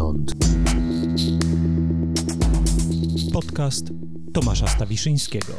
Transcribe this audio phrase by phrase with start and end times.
[0.00, 0.32] skądinąd.
[3.32, 3.84] Podcast
[4.34, 5.52] Tomasza Stawiszyńskiego.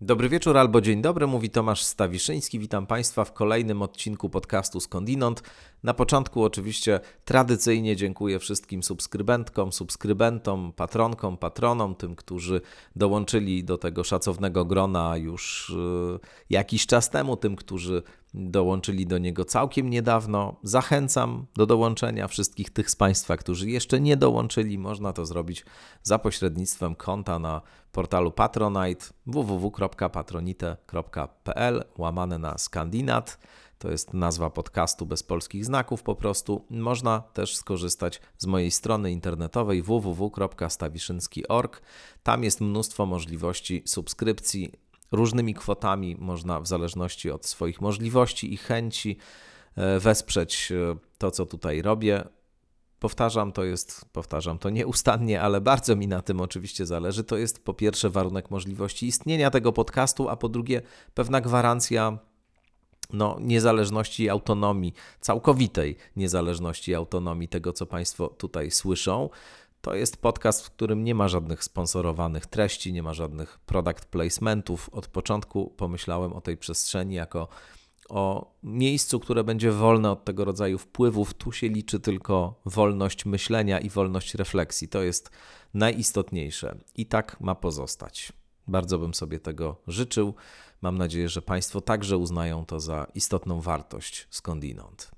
[0.00, 2.58] Dobry wieczór albo dzień dobry, mówi Tomasz Stawiszyński.
[2.58, 5.42] Witam Państwa w kolejnym odcinku podcastu Skądinąd.
[5.82, 12.60] Na początku oczywiście tradycyjnie dziękuję wszystkim subskrybentkom, subskrybentom, patronkom, patronom, tym, którzy
[12.96, 16.18] dołączyli do tego szacownego grona już yy,
[16.50, 18.02] jakiś czas temu, tym, którzy
[18.34, 20.56] dołączyli do niego całkiem niedawno.
[20.62, 24.78] Zachęcam do dołączenia wszystkich tych z Państwa, którzy jeszcze nie dołączyli.
[24.78, 25.64] Można to zrobić
[26.02, 27.62] za pośrednictwem konta na
[27.92, 33.38] portalu Patronite www.patronite.pl łamane na Skandinat.
[33.78, 36.64] To jest nazwa podcastu bez polskich znaków po prostu.
[36.70, 41.82] Można też skorzystać z mojej strony internetowej www.stawiszynski.org.
[42.22, 44.72] Tam jest mnóstwo możliwości subskrypcji
[45.12, 46.16] różnymi kwotami.
[46.18, 49.16] Można w zależności od swoich możliwości i chęci
[49.76, 52.24] e, wesprzeć e, to, co tutaj robię.
[52.98, 57.24] Powtarzam, to jest, powtarzam to nieustannie, ale bardzo mi na tym oczywiście zależy.
[57.24, 60.82] To jest po pierwsze warunek możliwości istnienia tego podcastu, a po drugie
[61.14, 62.18] pewna gwarancja
[63.12, 69.30] no, niezależności i autonomii, całkowitej niezależności i autonomii tego, co Państwo tutaj słyszą.
[69.86, 74.88] To jest podcast, w którym nie ma żadnych sponsorowanych treści, nie ma żadnych product placementów.
[74.92, 77.48] Od początku pomyślałem o tej przestrzeni jako
[78.08, 81.34] o miejscu, które będzie wolne od tego rodzaju wpływów.
[81.34, 84.88] Tu się liczy tylko wolność myślenia i wolność refleksji.
[84.88, 85.30] To jest
[85.74, 88.32] najistotniejsze i tak ma pozostać.
[88.68, 90.34] Bardzo bym sobie tego życzył.
[90.82, 95.15] Mam nadzieję, że Państwo także uznają to za istotną wartość skądinąd.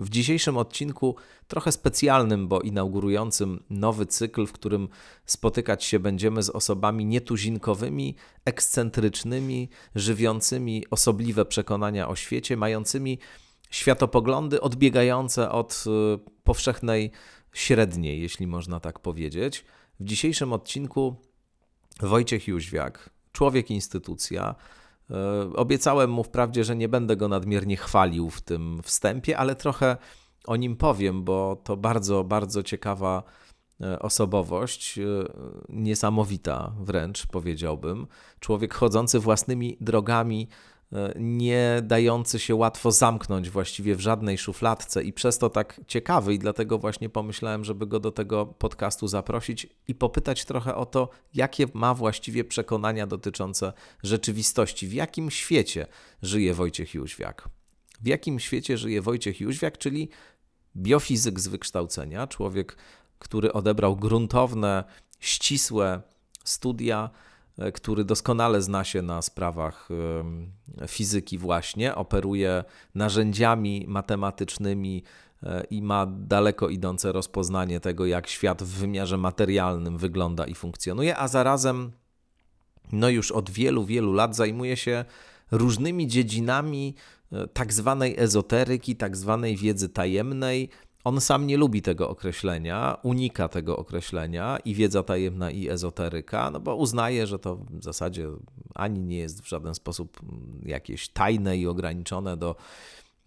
[0.00, 1.16] W dzisiejszym odcinku,
[1.48, 4.88] trochę specjalnym, bo inaugurującym nowy cykl, w którym
[5.26, 13.18] spotykać się będziemy z osobami nietuzinkowymi, ekscentrycznymi, żywiącymi osobliwe przekonania o świecie, mającymi
[13.70, 17.10] światopoglądy odbiegające od y, powszechnej
[17.52, 19.64] średniej, jeśli można tak powiedzieć.
[20.00, 21.16] W dzisiejszym odcinku
[22.00, 24.54] Wojciech Jóźwiak, człowiek instytucja,
[25.54, 29.96] obiecałem mu wprawdzie, że nie będę go nadmiernie chwalił w tym wstępie, ale trochę
[30.46, 33.22] o nim powiem, bo to bardzo, bardzo ciekawa
[33.80, 35.02] e, osobowość, e,
[35.68, 38.06] niesamowita wręcz powiedziałbym.
[38.40, 40.77] Człowiek chodzący własnymi drogami, E,
[41.16, 46.38] nie dający się łatwo zamknąć właściwie w żadnej szufladce i przez to tak ciekawy i
[46.38, 51.66] dlatego właśnie pomyślałem, żeby go do tego podcastu zaprosić i popytać trochę o to, jakie
[51.74, 53.72] ma właściwie przekonania dotyczące
[54.02, 55.86] rzeczywistości, w jakim świecie
[56.22, 57.48] żyje Wojciech Jóźwiak.
[58.00, 60.08] W jakim świecie żyje Wojciech Jóźwiak, czyli
[60.76, 62.76] biofizyk z wykształcenia, człowiek,
[63.18, 64.84] który odebrał gruntowne,
[65.20, 66.02] ścisłe
[66.44, 67.27] studia E,
[67.74, 69.88] który doskonale zna się na sprawach
[70.88, 72.64] fizyki, właśnie operuje
[72.94, 75.02] narzędziami matematycznymi
[75.42, 81.16] e, i ma daleko idące rozpoznanie tego, jak świat w wymiarze materialnym wygląda i funkcjonuje,
[81.16, 81.92] a zarazem
[82.92, 85.04] no już od wielu, wielu lat zajmuje się
[85.50, 86.94] różnymi dziedzinami
[87.32, 90.70] e, tak zwanej ezoteryki, tak zwanej wiedzy tajemnej,
[91.04, 96.60] on sam nie lubi tego określenia, unika tego określenia i wiedza tajemna i ezoteryka, no
[96.60, 98.28] bo uznaje, że to w zasadzie
[98.74, 100.20] ani nie jest w żaden sposób
[100.62, 102.56] jakieś tajne i ograniczone do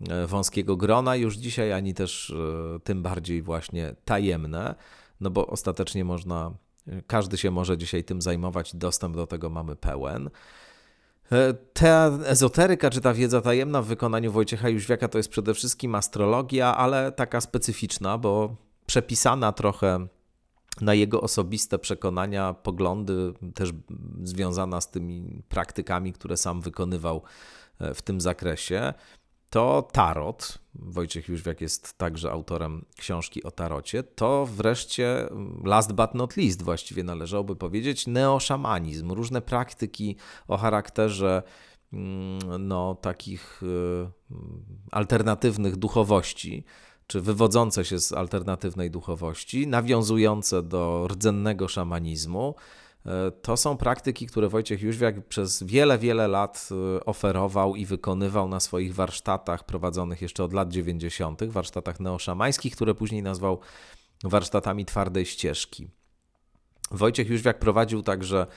[0.09, 2.29] e, wąskiego grona już dzisiaj, ani też
[2.75, 4.75] e, tym bardziej właśnie tajemne,
[5.21, 6.51] no bo ostatecznie można,
[7.07, 10.29] każdy się może dzisiaj tym zajmować, dostęp do tego mamy pełen.
[11.31, 15.95] E, ta ezoteryka, czy ta wiedza tajemna w wykonaniu Wojciecha Jóźwiaka to jest przede wszystkim
[15.95, 18.55] astrologia, ale taka specyficzna, bo
[18.85, 20.07] przepisana trochę
[20.81, 23.69] na jego osobiste przekonania, poglądy, też
[24.23, 27.21] związana z tymi praktykami, które sam wykonywał
[27.79, 28.93] e, w tym zakresie
[29.51, 35.29] to tarot, Wojciech Jóźwiak jest także autorem książki o tarocie, to wreszcie
[35.63, 40.15] last but not least właściwie należałoby powiedzieć neoszamanizm, różne praktyki
[40.47, 41.43] o charakterze
[41.93, 44.11] mm, no, takich y,
[44.91, 46.63] alternatywnych duchowości,
[47.07, 52.55] czy wywodzące się z alternatywnej duchowości, nawiązujące do rdzennego szamanizmu,
[53.41, 58.59] to są praktyki, które Wojciech Jóźwiak przez wiele, wiele lat e, oferował i wykonywał na
[58.59, 63.59] swoich warsztatach prowadzonych jeszcze od lat 90., warsztatach neoszamańskich, które później nazwał
[64.23, 65.89] warsztatami twardej ścieżki.
[66.91, 68.47] Wojciech Jóźwiak prowadził także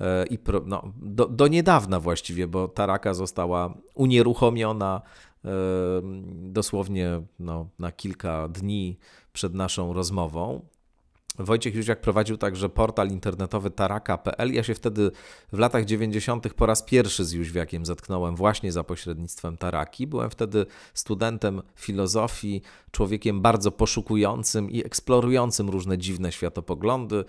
[0.00, 5.02] e, i pro, no, do, do niedawna właściwie, bo Taraka została unieruchomiona
[6.26, 8.98] dosłownie no, na kilka dni
[9.32, 10.66] przed naszą rozmową
[11.38, 14.52] Wojciech Jóźwiak prowadził także portal internetowy taraka.pl.
[14.52, 15.10] Ja się wtedy
[15.52, 16.54] w latach 90.
[16.54, 20.06] po raz pierwszy z Jóźwiakiem zetknąłem właśnie za pośrednictwem Taraki.
[20.06, 27.24] Byłem wtedy studentem filozofii, człowiekiem bardzo poszukującym i eksplorującym różne dziwne światopoglądy.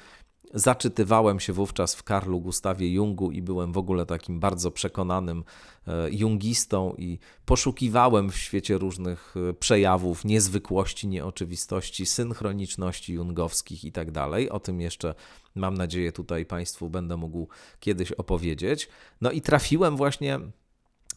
[0.53, 5.43] Zaczytywałem się wówczas w Karlu Gustawie Jungu i byłem w ogóle takim bardzo przekonanym
[5.87, 14.11] e, jungistą i poszukiwałem w świecie różnych e, przejawów niezwykłości, nieoczywistości, synchroniczności jungowskich i tak
[14.11, 14.49] dalej.
[14.49, 15.15] O tym jeszcze
[15.55, 17.47] mam nadzieję tutaj Państwu będę mógł
[17.79, 18.89] kiedyś opowiedzieć.
[19.21, 20.39] No i trafiłem właśnie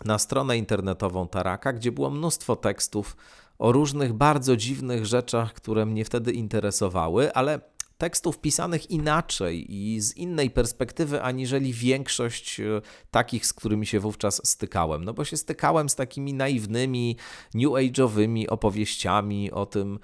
[0.04, 3.16] na stronę internetową Taraka, gdzie było mnóstwo tekstów
[3.58, 7.60] o różnych bardzo dziwnych rzeczach, które mnie wtedy interesowały, ale
[8.00, 14.40] tekstów pisanych inaczej i z innej perspektywy, aniżeli większość e, takich, z którymi się wówczas
[14.44, 15.04] stykałem.
[15.04, 17.16] No bo się stykałem z takimi naiwnymi,
[17.54, 19.98] new age'owymi opowieściami o tym,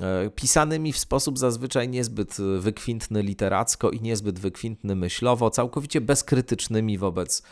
[0.00, 7.42] e, pisanymi w sposób zazwyczaj niezbyt wykwintny literacko i niezbyt wykwintny myślowo, całkowicie bezkrytycznymi wobec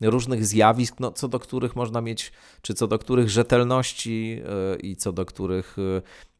[0.00, 2.32] różnych zjawisk, no, co do których można mieć,
[2.62, 5.76] czy co do których rzetelności e, i co do których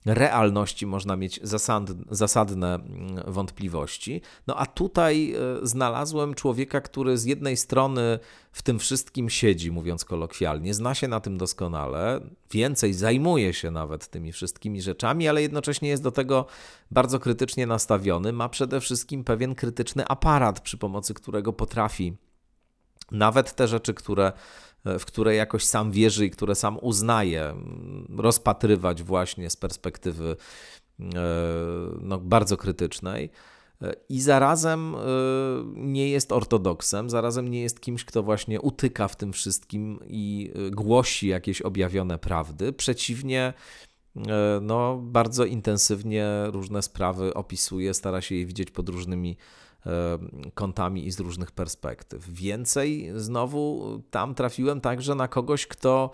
[0.05, 1.41] realności można mieć
[2.11, 4.21] zasadne mm, wątpliwości.
[4.47, 8.19] No a tutaj e, znalazłem człowieka, który z jednej strony
[8.53, 12.21] w tym wszystkim siedzi, mówiąc kolokwialnie, zna się na tym doskonale,
[12.51, 16.47] więcej zajmuje się nawet tymi wszystkimi rzeczami, ale jednocześnie jest do tego
[16.91, 18.33] bardzo krytycznie nastawiony.
[18.33, 22.17] Ma przede wszystkim pewien krytyczny aparat, przy pomocy którego potrafi
[23.11, 24.33] nawet te rzeczy, które
[24.85, 27.55] w które jakoś sam wierzy i które sam uznaje,
[28.17, 30.37] rozpatrywać właśnie z perspektywy
[31.01, 31.05] e,
[32.01, 33.31] no, bardzo krytycznej.
[34.09, 34.99] I zarazem e,
[35.75, 40.71] nie jest ortodoksem, zarazem nie jest kimś, kto właśnie utyka w tym wszystkim i e,
[40.71, 42.73] głosi jakieś objawione prawdy.
[42.73, 43.53] Przeciwnie,
[44.61, 49.64] no, bardzo intensywnie różne sprawy opisuje, stara się je widzieć pod różnymi E,
[50.55, 52.29] kątami i z różnych perspektyw.
[52.29, 56.11] Więcej znowu tam trafiłem także na kogoś, kto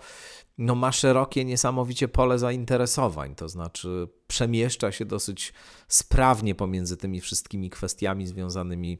[0.57, 5.53] no, ma szerokie, niesamowicie pole zainteresowań, to znaczy przemieszcza się dosyć
[5.87, 8.97] sprawnie pomiędzy tymi wszystkimi kwestiami związanymi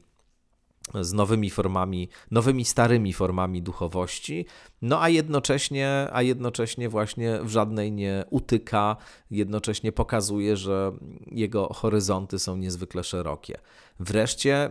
[1.00, 4.46] z nowymi formami, nowymi starymi formami duchowości,
[4.82, 8.96] no a jednocześnie, a jednocześnie właśnie w żadnej nie utyka,
[9.30, 10.92] jednocześnie pokazuje, że
[11.30, 13.58] jego horyzonty są niezwykle szerokie.
[14.00, 14.70] Wreszcie, e,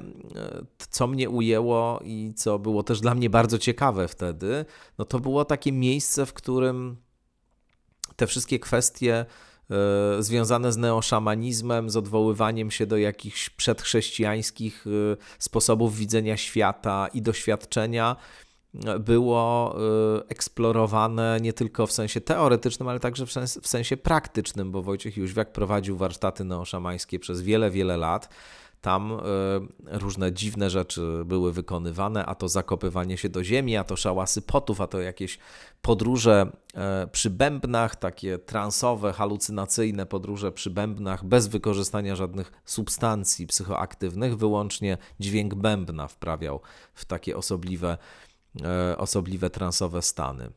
[0.89, 4.65] co mnie ujęło i co było też dla mnie bardzo ciekawe wtedy,
[4.97, 6.97] no to było takie miejsce, w którym
[8.15, 9.25] te wszystkie kwestie
[10.19, 18.15] związane z neoszamanizmem, z odwoływaniem się do jakichś przedchrześcijańskich e, sposobów widzenia świata i doświadczenia
[18.85, 19.75] e, było
[20.29, 23.25] eksplorowane nie tylko w sensie teoretycznym, ale także
[23.61, 28.29] w sensie praktycznym, bo Wojciech Jóźwiak prowadził warsztaty neoszamańskie przez wiele, wiele lat.
[28.81, 29.19] Tam e,
[29.99, 34.81] różne dziwne rzeczy były wykonywane, a to zakopywanie się do ziemi, a to szałasy potów,
[34.81, 35.39] a to jakieś
[35.81, 44.37] podróże e, przy bębnach, takie transowe, halucynacyjne podróże przy bębnach, bez wykorzystania żadnych substancji psychoaktywnych,
[44.37, 46.61] wyłącznie dźwięk bębna wprawiał
[46.93, 47.97] w takie osobliwe,
[48.63, 50.49] e, osobliwe transowe stany.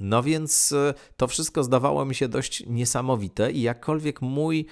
[0.00, 0.74] No więc
[1.16, 4.66] to wszystko zdawało mi się dość niesamowite i jakkolwiek mój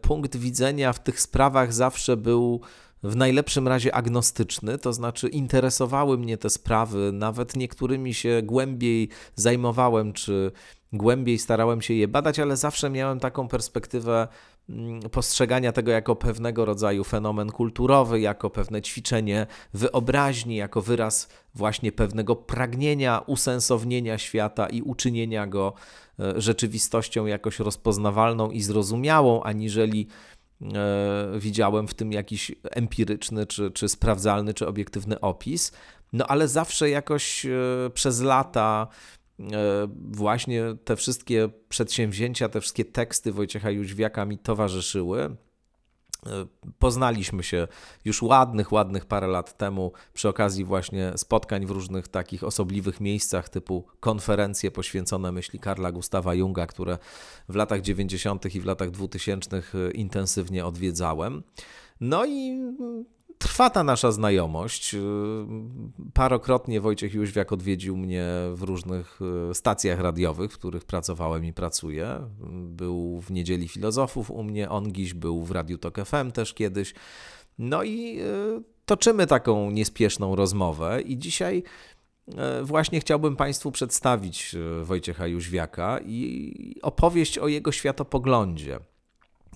[0.00, 2.60] punkt widzenia w tych sprawach zawsze był
[3.02, 10.12] w najlepszym razie agnostyczny, to znaczy interesowały mnie te sprawy, nawet niektórymi się głębiej zajmowałem,
[10.12, 10.52] czy
[10.92, 14.28] głębiej starałem się je badać, ale zawsze miałem taką perspektywę
[15.12, 22.36] postrzegania tego jako pewnego rodzaju fenomen kulturowy, jako pewne ćwiczenie wyobraźni, jako wyraz właśnie pewnego
[22.36, 25.72] pragnienia usensownienia świata i uczynienia go
[26.20, 30.06] e, rzeczywistością jakoś rozpoznawalną i zrozumiałą, aniżeli
[30.62, 35.72] e, widziałem w tym jakiś empiryczny, czy, czy sprawdzalny, czy obiektywny opis.
[36.12, 37.50] No ale zawsze jakoś e,
[37.94, 38.88] przez lata
[40.10, 45.36] właśnie te wszystkie przedsięwzięcia, te wszystkie teksty Wojciecha Jóźwiaka mi towarzyszyły.
[46.26, 46.46] E,
[46.78, 47.68] poznaliśmy się
[48.04, 53.48] już ładnych, ładnych parę lat temu przy okazji właśnie spotkań w różnych takich osobliwych miejscach,
[53.48, 56.98] typu konferencje poświęcone myśli Karla Gustawa Junga, które
[57.48, 58.54] w latach 90.
[58.54, 59.62] i w latach 2000
[59.94, 61.42] intensywnie odwiedzałem.
[62.00, 62.60] No i
[63.38, 64.94] trwa ta nasza znajomość.
[64.94, 64.98] Y,
[66.14, 72.18] parokrotnie Wojciech Jóźwiak odwiedził mnie w różnych y, stacjach radiowych, w których pracowałem i pracuję.
[72.68, 76.94] Był w Niedzieli Filozofów u mnie, on dziś był w Radiu Tok FM też kiedyś.
[77.58, 81.62] No i y, toczymy taką niespieszną rozmowę i dzisiaj
[82.62, 88.80] właśnie chciałbym Państwu przedstawić Wojciecha Jóźwiaka i opowieść o jego światopoglądzie.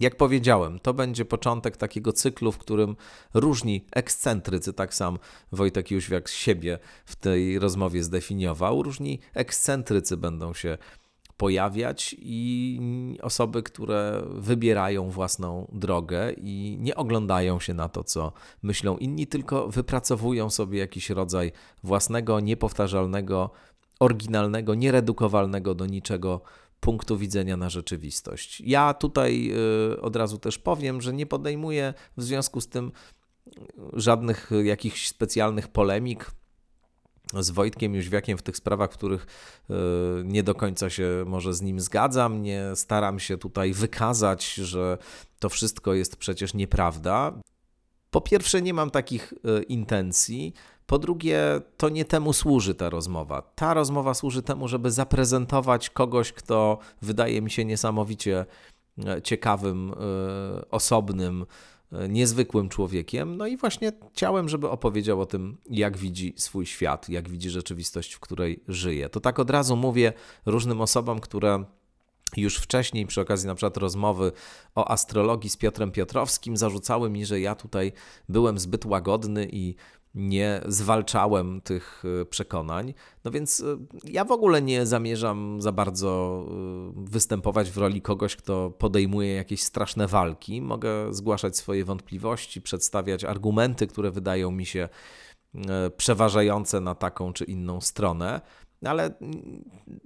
[0.00, 2.96] Jak powiedziałem, to będzie początek takiego cyklu, w którym
[3.34, 5.18] różni ekscentrycy, tak sam
[5.52, 10.78] Wojtek Jóźwiak siebie w tej rozmowie zdefiniował, różni ekscentrycy będą się
[11.36, 18.32] pojawiać i osoby, które wybierają własną drogę i nie oglądają się na to, co
[18.62, 21.52] myślą inni, tylko wypracowują sobie jakiś rodzaj
[21.84, 23.50] własnego, niepowtarzalnego,
[24.00, 26.40] oryginalnego, nieredukowalnego do niczego
[26.82, 28.60] punktu widzenia na rzeczywistość.
[28.60, 29.52] Ja tutaj
[29.92, 32.92] y, od razu też powiem, że nie podejmuję w związku z tym
[33.92, 36.30] żadnych jakichś specjalnych polemik
[37.40, 39.26] z Wojtkiem Jóźwiakiem w tych sprawach, w których
[39.70, 39.74] y,
[40.24, 42.42] nie do końca się może z nim zgadzam.
[42.42, 44.98] Nie staram się tutaj wykazać, że
[45.38, 47.32] to wszystko jest przecież nieprawda.
[48.10, 50.52] Po pierwsze, nie mam takich y, intencji.
[50.86, 51.40] Po drugie,
[51.76, 53.42] to nie temu służy ta rozmowa.
[53.42, 58.46] Ta rozmowa służy temu, żeby zaprezentować kogoś, kto wydaje mi się niesamowicie
[59.06, 59.94] e, ciekawym, e,
[60.70, 61.46] osobnym,
[61.92, 63.36] e, niezwykłym człowiekiem.
[63.36, 68.14] No i właśnie chciałem, żeby opowiedział o tym, jak widzi swój świat, jak widzi rzeczywistość,
[68.14, 69.08] w której żyje.
[69.08, 70.12] To tak od razu mówię
[70.46, 71.64] różnym osobom, które
[72.36, 74.32] już wcześniej, przy okazji na przykład rozmowy
[74.74, 77.92] o astrologii z Piotrem Piotrowskim, zarzucały mi, że ja tutaj
[78.28, 79.74] byłem zbyt łagodny i
[80.14, 82.94] nie zwalczałem tych y, przekonań.
[83.24, 86.44] No więc y, ja w ogóle nie zamierzam za bardzo
[87.06, 90.62] y, występować w roli kogoś, kto podejmuje jakieś straszne walki.
[90.62, 94.88] Mogę zgłaszać swoje wątpliwości, przedstawiać argumenty, które wydają mi się
[95.96, 98.40] przeważające na taką czy inną stronę
[98.84, 99.14] ale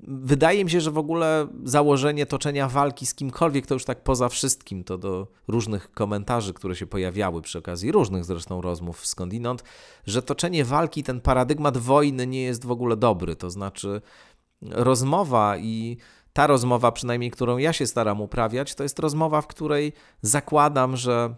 [0.09, 4.29] wydaje mi się, że w ogóle założenie toczenia walki z kimkolwiek to już tak poza
[4.29, 9.65] wszystkim, to do różnych komentarzy, które się pojawiały przy okazji różnych zresztą rozmów skądinąd,
[10.07, 13.37] że toczenie walki, ten paradygmat wojny nie jest w ogóle dobry.
[13.37, 14.01] To znaczy
[14.63, 15.97] rozmowa i
[16.33, 19.93] ta rozmowa, przynajmniej którą ja się staram uprawiać, to jest rozmowa, w której
[20.23, 21.35] zakładam, że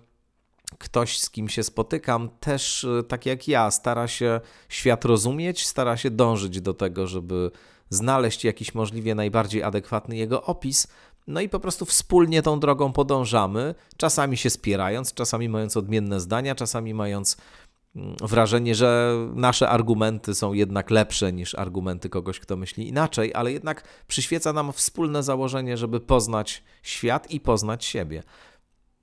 [0.79, 5.97] ktoś, z kim się spotykam, też y, tak jak ja, stara się świat rozumieć, stara
[5.97, 7.51] się dążyć do tego, żeby
[7.91, 10.89] znaleźć jakiś możliwie najbardziej adekwatny jego opis.
[11.27, 16.55] No i po prostu wspólnie tą drogą podążamy, czasami się spierając, czasami mając odmienne zdania,
[16.55, 17.37] czasami mając
[17.97, 23.53] mm, wrażenie, że nasze argumenty są jednak lepsze niż argumenty kogoś, kto myśli inaczej, ale
[23.53, 28.23] jednak przyświeca nam wspólne założenie, żeby poznać świat i poznać siebie.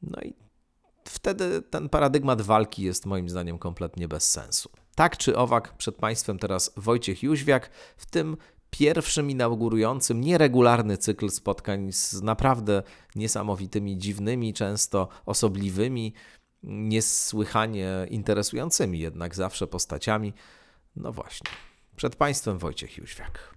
[0.02, 0.45] No i
[1.10, 4.70] wtedy ten paradygmat walki jest moim zdaniem kompletnie bez sensu.
[4.96, 8.38] Tak czy owak, przed Państwem teraz Wojciech Jóźwiak w tym
[8.70, 12.84] pierwszym inaugurującym nieregularny cykl spotkań z naprawdę
[13.16, 16.14] niesamowitymi, dziwnymi, często osobliwymi,
[16.64, 20.34] niesłychanie interesującymi jednak zawsze postaciami.
[20.96, 21.52] No właśnie,
[21.96, 23.56] przed Państwem Wojciech Jóźwiak.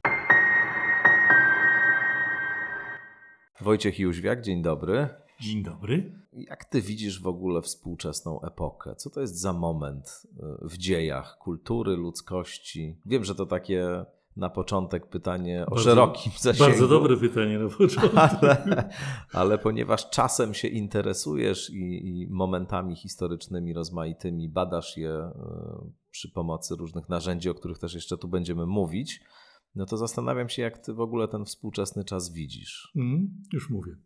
[3.61, 5.09] Wojciech Jóźwiak, dzień dobry.
[5.41, 6.13] Dzień dobry.
[6.33, 8.95] Jak ty widzisz w ogóle współczesną epokę?
[8.97, 10.27] Co to jest za moment
[10.65, 13.01] y, w dziejach kultury, ludzkości?
[13.07, 14.05] Wiem, że to takie
[14.37, 16.71] na początek pytanie o bardzo, szerokim zasięgu.
[16.71, 18.15] Bardzo dobre pytanie na początek.
[18.43, 18.89] Ale,
[19.33, 26.77] ale ponieważ czasem się interesujesz i, i, momentami historycznymi rozmaitymi, badasz je y, przy pomocy
[26.77, 29.21] różnych narzędzi, o których też jeszcze tu będziemy mówić,
[29.75, 32.93] no to zastanawiam się, jak ty w ogóle ten współczesny czas widzisz.
[32.97, 33.97] Mm, już mówię.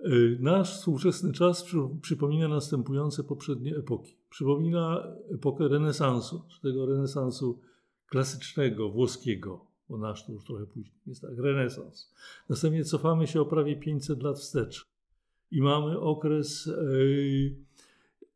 [0.00, 4.16] Y, nasz współczesny czas przy, przypomina następujące poprzednie epoki.
[4.30, 7.60] Przypomina epokę renesansu, tego renesansu
[8.06, 12.12] klasycznego, włoskiego, bo nasz to już trochę później jest tak, renesans.
[12.48, 14.86] Następnie cofamy się o prawie 500 lat wstecz
[15.50, 17.56] i mamy okres, yy,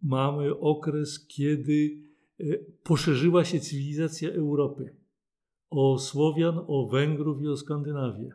[0.02, 1.98] mamy okres kiedy
[2.38, 4.96] yy, poszerzyła się cywilizacja Europy
[5.70, 8.32] o Słowian, o Węgrów i o Skandynawię.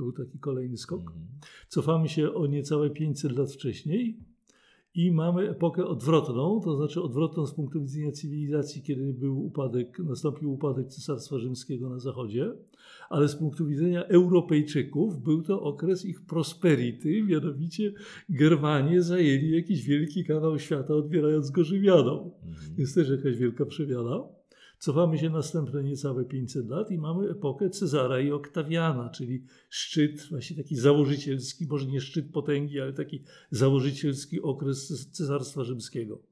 [0.00, 1.00] To był taki kolejny skok.
[1.00, 1.26] Mhm.
[1.68, 4.16] Cofamy się o niecałe 500 lat wcześniej
[4.94, 10.52] i mamy epokę odwrotną, to znaczy odwrotną z punktu widzenia cywilizacji, kiedy był upadek, nastąpił
[10.52, 12.52] upadek Cesarstwa Rzymskiego na zachodzie,
[13.10, 17.92] ale z punktu widzenia Europejczyków był to okres ich prosperity, mianowicie
[18.28, 22.18] Germanie zajęli jakiś wielki kanał świata, odbierając go Rzymianom.
[22.18, 22.74] Mhm.
[22.78, 24.39] Jest też jakaś wielka przemiana.
[24.80, 30.56] Cofamy się następne niecałe 500 lat i mamy epokę Cezara i Oktawiana, czyli szczyt, właśnie
[30.56, 36.22] taki założycielski, może nie szczyt potęgi, ale taki założycielski okres Cesarstwa Rzymskiego.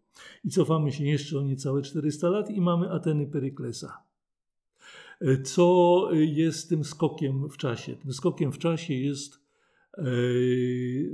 [0.44, 4.02] I cofamy się jeszcze o niecałe 400 lat i mamy Ateny Peryklesa.
[5.44, 7.96] Co jest tym skokiem w czasie?
[7.96, 9.40] Tym skokiem w czasie jest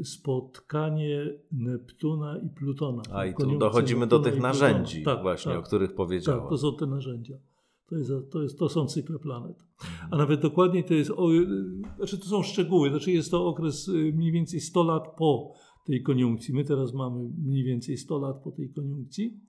[0.04, 3.02] spotkanie Neptuna i Plutona.
[3.12, 6.40] A i tu dochodzimy do tych narzędzi tak, właśnie, tak, o których powiedziałem.
[6.40, 7.34] Tak, to są te narzędzia.
[7.86, 9.56] To, jest, to, jest, to są cykle planet.
[9.82, 10.08] Mhm.
[10.10, 11.28] A nawet dokładniej to jest, o,
[11.96, 15.52] znaczy to są szczegóły, znaczy jest to okres y, mniej więcej 100 lat po
[15.84, 16.54] tej koniunkcji.
[16.54, 19.40] My teraz mamy mniej więcej 100 lat po tej koniunkcji.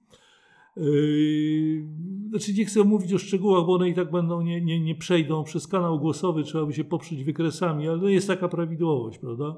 [0.77, 1.85] Yy,
[2.29, 5.43] znaczy nie chcę mówić o szczegółach, bo one i tak będą, nie, nie, nie przejdą
[5.43, 9.57] przez kanał głosowy, trzeba by się poprzeć wykresami, ale jest taka prawidłowość, prawda?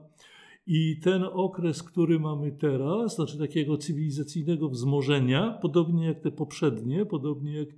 [0.67, 7.57] I ten okres, który mamy teraz, znaczy takiego cywilizacyjnego wzmożenia, podobnie jak te poprzednie, podobnie
[7.57, 7.69] jak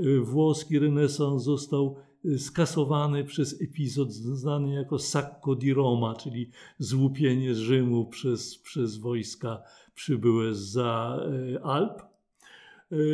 [0.00, 7.54] y, włoski renesans został y, skasowany przez epizod znany jako Sacco di Roma, czyli złupienie
[7.54, 9.62] z Rzymu przez, przez wojska
[9.94, 11.20] przybyłe za
[11.54, 12.13] y, Alp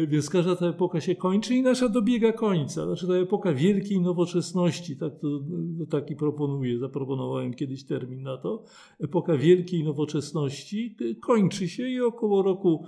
[0.09, 2.87] więc każda ta epoka się kończy i nasza dobiega końca.
[2.87, 5.41] Znaczy ta epoka wielkiej nowoczesności, tak to,
[5.79, 8.65] no, taki proponuję, zaproponowałem kiedyś termin na to.
[9.01, 12.87] Epoka wielkiej nowoczesności e, kończy się i około roku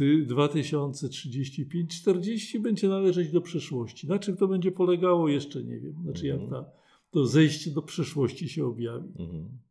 [0.00, 4.08] 2035-40 będzie należeć do przeszłości.
[4.08, 5.94] Na czym to będzie polegało jeszcze nie wiem.
[6.02, 6.64] Znaczy jak mhm.
[6.64, 6.70] ta,
[7.10, 9.08] to zejście do przeszłości się objawi.
[9.18, 9.65] Mhm.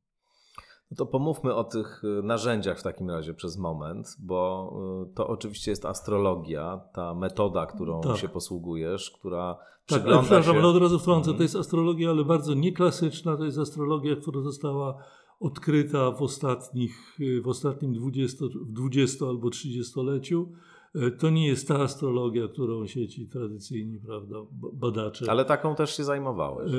[0.98, 4.74] To pomówmy o tych y, narzędziach w takim razie przez moment, bo
[5.12, 8.18] y, to oczywiście jest astrologia, ta metoda, którą tak.
[8.18, 10.60] się posługujesz, która tak, ale przepraszam, się...
[10.60, 14.98] ale od razu wtrącę, to jest astrologia, ale bardzo nieklasyczna, to jest astrologia, która została
[15.40, 20.48] odkryta w, ostatnich, y, w ostatnim 20, 20 albo 30-leciu E,
[21.20, 24.36] to nie jest ta astrologia, którą sieci tradycyjni prawda,
[24.74, 25.32] badacze.
[25.32, 26.74] Ale taką też się zajmowałeś.
[26.74, 26.78] E,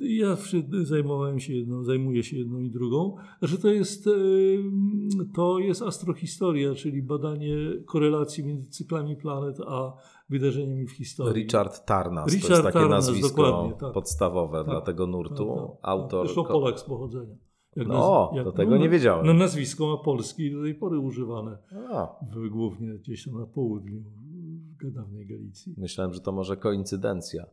[0.00, 0.36] ja
[0.82, 3.16] zajmowałem się jedną, zajmuję się jedną i drugą.
[3.38, 4.10] Znaczy to jest, e,
[5.34, 7.56] to jest astrohistoria, czyli badanie
[7.86, 9.92] korelacji między cyklami planet a
[10.28, 11.42] wydarzeniami w historii.
[11.42, 13.92] Richard Tarnas, Richard to jest takie Tarnas, nazwisko tak.
[13.92, 15.54] podstawowe tak, dla tego nurtu.
[15.54, 16.26] Tak, tak, Autor.
[16.26, 17.34] Zresztą Polak z pochodzenia.
[17.76, 19.26] Jak no, jak, do tego no, nie wiedziałem.
[19.26, 21.58] No, nazwisko ma polskie do tej pory używane.
[22.32, 24.02] W, głównie gdzieś tam na południu
[24.82, 25.74] w dawnej Galicji.
[25.76, 27.46] Myślałem, że to może koincydencja.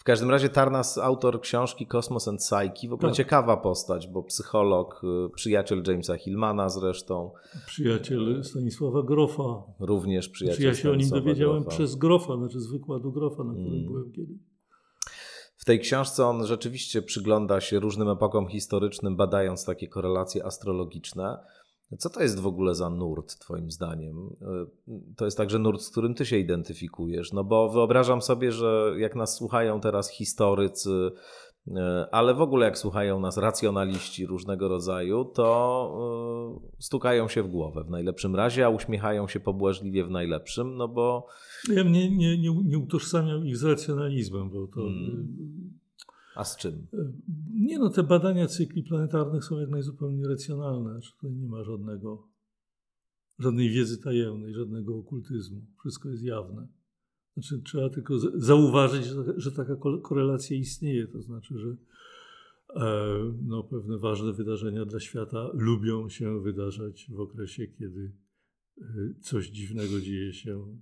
[0.00, 3.16] W każdym razie Tarnas, autor książki Kosmos and Psyche, w ogóle tak.
[3.16, 7.30] ciekawa postać, bo psycholog, y, przyjaciel Jamesa Hillmana zresztą.
[7.66, 9.62] Przyjaciel Stanisława Grofa.
[9.80, 11.76] Również przyjaciel Ja się o nim dowiedziałem Grofa.
[11.76, 13.86] przez Grofa, znaczy z wykładu Grofa, na którym mm.
[13.86, 14.49] byłem kiedyś.
[15.60, 21.38] W tej książce on rzeczywiście przygląda się różnym epokom historycznym, badając takie korelacje astrologiczne.
[21.98, 24.36] Co to jest w ogóle za nurt, Twoim zdaniem?
[25.16, 27.32] To jest także nurt, z którym Ty się identyfikujesz.
[27.32, 31.10] No bo wyobrażam sobie, że jak nas słuchają teraz historycy,
[32.10, 37.84] ale w ogóle jak słuchają nas racjonaliści różnego rodzaju, to e, stukają się w głowę
[37.84, 41.26] w najlepszym razie, a uśmiechają się pobłażliwie w najlepszym, no bo...
[41.68, 44.80] Ja nie, nie, nie, nie utożsamiam ich z racjonalizmem, bo to...
[44.80, 45.80] Hmm.
[46.36, 46.86] A z czym?
[46.94, 47.12] E,
[47.54, 51.00] nie no, te badania cykli planetarnych są jak najzupełnie racjonalne.
[51.00, 52.28] Tutaj nie ma żadnego,
[53.38, 55.60] żadnej wiedzy tajemnej, żadnego okultyzmu.
[55.80, 56.79] Wszystko jest jawne.
[57.40, 59.04] Znaczy, trzeba tylko zauważyć,
[59.36, 61.06] że taka korelacja istnieje.
[61.06, 61.68] To znaczy, że
[62.76, 68.12] e, no, pewne ważne wydarzenia dla świata lubią się wydarzać w okresie, kiedy
[68.78, 68.84] e,
[69.20, 70.76] coś dziwnego dzieje się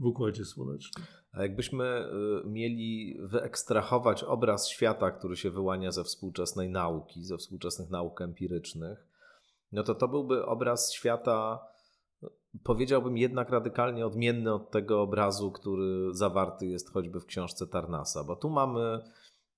[0.00, 1.06] w układzie słonecznym.
[1.32, 2.08] A jakbyśmy e,
[2.44, 9.06] mieli wyekstrahować obraz świata, który się wyłania ze współczesnej nauki, ze współczesnych nauk empirycznych,
[9.72, 11.60] no to to byłby obraz świata
[12.62, 18.36] powiedziałbym jednak radykalnie odmienny od tego obrazu, który zawarty jest choćby w książce Tarnasa, bo
[18.36, 19.00] tu mamy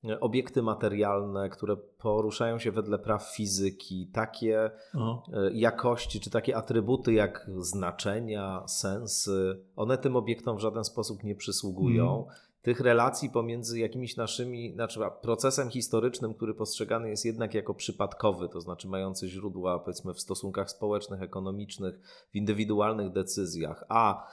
[0.05, 5.23] e, obiekty materialne, które poruszają się wedle praw fizyki, takie o.
[5.33, 11.35] E, jakości czy takie atrybuty jak znaczenia, sensy, one tym obiektom w żaden sposób nie
[11.35, 12.27] przysługują.
[12.27, 18.49] Mm tych relacji pomiędzy jakimiś naszymi, znaczy procesem historycznym, który postrzegany jest jednak jako przypadkowy,
[18.49, 22.01] to znaczy mający źródła powiedzmy w stosunkach społecznych, ekonomicznych,
[22.33, 24.27] w indywidualnych decyzjach, a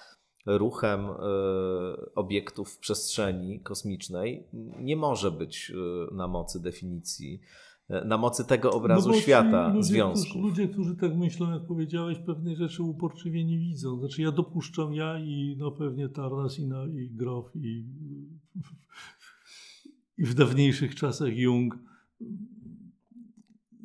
[0.46, 1.14] ruchem y,
[2.16, 4.48] obiektów w przestrzeni kosmicznej
[4.80, 9.84] nie może być y, na mocy definicji E, na mocy tego obrazu no świata ludzie,
[9.84, 10.30] związku.
[10.30, 14.00] Którzy, ludzie, którzy tak myślą, jak powiedziałeś, pewnej rzeczy uporczywie nie widzą.
[14.00, 17.86] Znaczy ja dopuszczam, ja i no pewnie Tarnas i, no, i Grof i,
[20.18, 21.78] i w dawniejszych czasach Jung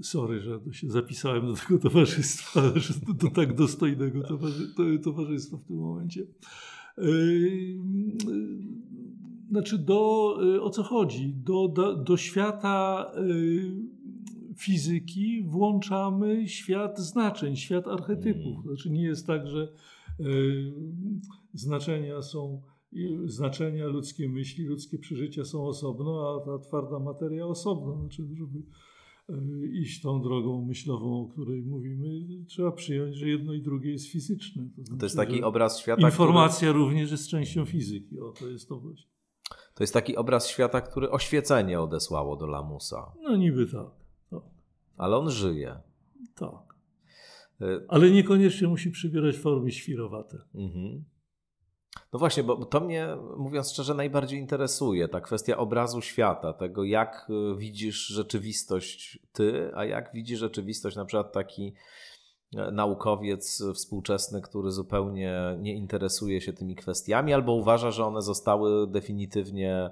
[0.02, 5.64] sorry, że się zapisałem do tego towarzystwa, że do, do tak dostojnego towarzy, towarzystwa w
[5.64, 6.26] tym momencie.
[9.50, 11.34] Znaczy, do, y, o co chodzi?
[11.34, 13.98] Do, do, do świata y,
[14.56, 18.54] fizyki włączamy świat znaczeń, świat archetypów.
[18.54, 18.62] Mm.
[18.62, 19.72] Znaczy, nie jest tak, że
[20.20, 20.72] y,
[21.52, 22.62] znaczenia są
[23.24, 28.00] znaczenia, ludzkie myśli, ludzkie przeżycia są osobno, a ta twarda materia osobno.
[28.00, 28.62] Znaczy, żeby
[29.72, 34.68] iść tą drogą myślową, o której mówimy, trzeba przyjąć, że jedno i drugie jest fizyczne.
[34.76, 36.02] To, znaczy, to jest taki obraz świata.
[36.02, 36.84] Informacja który...
[36.84, 38.20] również jest częścią fizyki.
[38.20, 39.17] O, to jest to właśnie.
[39.78, 43.12] To jest taki obraz świata, który oświecenie odesłało do lamusa.
[43.22, 43.86] No niby tak.
[44.30, 44.42] tak.
[44.96, 45.80] Ale on żyje.
[46.34, 46.74] Tak.
[47.60, 50.38] E, Ale niekoniecznie musi przybierać formy świrowate.
[50.54, 51.04] Mhm.
[52.12, 57.26] No właśnie, bo to mnie, mówiąc szczerze, najbardziej interesuje, ta kwestia obrazu świata, tego jak
[57.30, 61.74] y, widzisz rzeczywistość ty, a jak widzi rzeczywistość na przykład taki
[62.52, 69.90] naukowiec współczesny, który zupełnie nie interesuje się tymi kwestiami, albo uważa, że one zostały definitywnie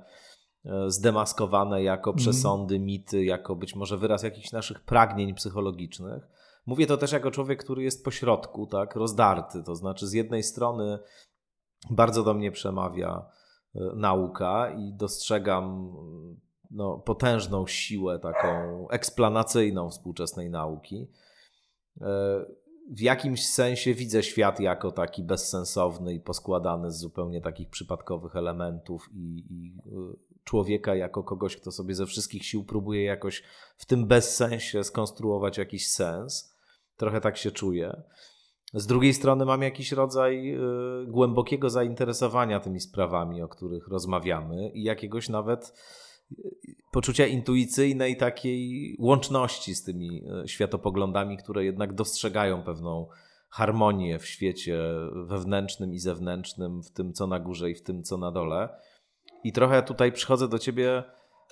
[0.65, 6.29] e, zdemaskowane jako przesądy, mity, jako być może wyraz jakichś naszych pragnień psychologicznych.
[6.67, 9.63] Mówię to też jako człowiek, który jest pośrodku, tak, rozdarty.
[9.63, 10.99] To znaczy, z jednej strony
[11.91, 13.27] bardzo do mnie przemawia
[13.75, 15.93] e, nauka i dostrzegam
[16.71, 18.49] no, potężną siłę taką
[18.89, 21.09] eksplanacyjną współczesnej nauki.
[22.01, 22.47] E,
[22.91, 29.09] w jakimś sensie widzę świat jako taki bezsensowny i poskładany z zupełnie takich przypadkowych elementów
[29.13, 33.43] i, i e, człowieka jako kogoś, kto sobie ze wszystkich sił próbuje jakoś
[33.77, 36.57] w tym bezsensie skonstruować jakiś sens.
[36.97, 38.03] Trochę tak się czuję.
[38.75, 44.83] Z drugiej strony mam jakiś rodzaj y, głębokiego zainteresowania tymi sprawami, o których rozmawiamy i
[44.83, 45.73] jakiegoś nawet
[46.97, 53.09] poczucia intuicyjnej takiej łączności z tymi y, światopoglądami, które jednak dostrzegają pewną
[53.49, 54.79] harmonię w świecie
[55.27, 58.69] wewnętrznym i zewnętrznym, w tym co na górze i w tym co na dole.
[59.45, 61.05] I trochę tutaj przychodzę do ciebie,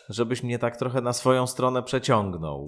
[0.08, 2.66] żebyś mnie tak trochę na swoją stronę przeciągnął.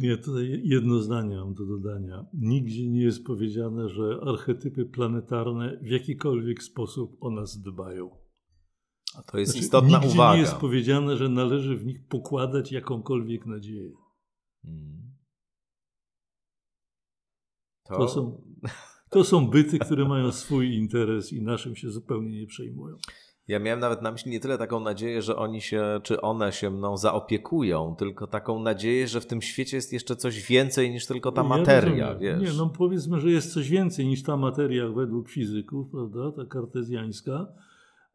[0.00, 2.26] Ja tutaj jedno zdanie mam do dodania.
[2.34, 8.27] Nigdzie nie jest powiedziane, że archetypy planetarne w jakikolwiek sposób o nas dbają.
[9.16, 10.34] A to jest Znaczy, istotna nigdzie uwaga.
[10.34, 13.90] nie jest powiedziane, że należy w nich pokładać jakąkolwiek nadzieję.
[14.62, 14.98] Hmm.
[17.88, 18.42] To są,
[19.10, 22.96] to są byty, które mają swój interes i naszym się zupełnie nie przejmują.
[23.48, 26.70] Ja miałem nawet na myśli nie tyle taką nadzieję, że oni się, czy one się
[26.70, 31.32] mną zaopiekują, tylko taką nadzieję, że w tym świecie jest jeszcze coś więcej niż tylko
[31.32, 32.40] ta Ja materia, rozumiem.
[32.40, 32.52] wiesz.
[32.52, 37.46] Nie, no powiedzmy, że jest coś więcej niż ta materia według fizyków, prawda, ta kartezjańska,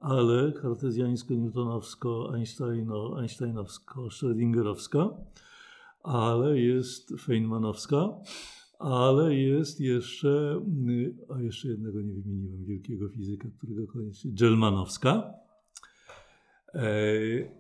[0.04, 5.10] ale kartezjańsko-newtonowsko-einsteino, einsteinowsko-schrödingerowska,
[6.04, 8.10] ale jest feynmanowska,
[8.80, 10.62] ale jest jeszcze,
[11.36, 15.34] a jeszcze jednego nie wymieniłem, wielkiego fizyka, którego koniecznie, Gelmanowska,
[16.76, 16.90] E,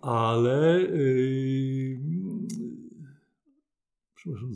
[0.01, 1.99] ale y,
[4.15, 4.49] przepraszam,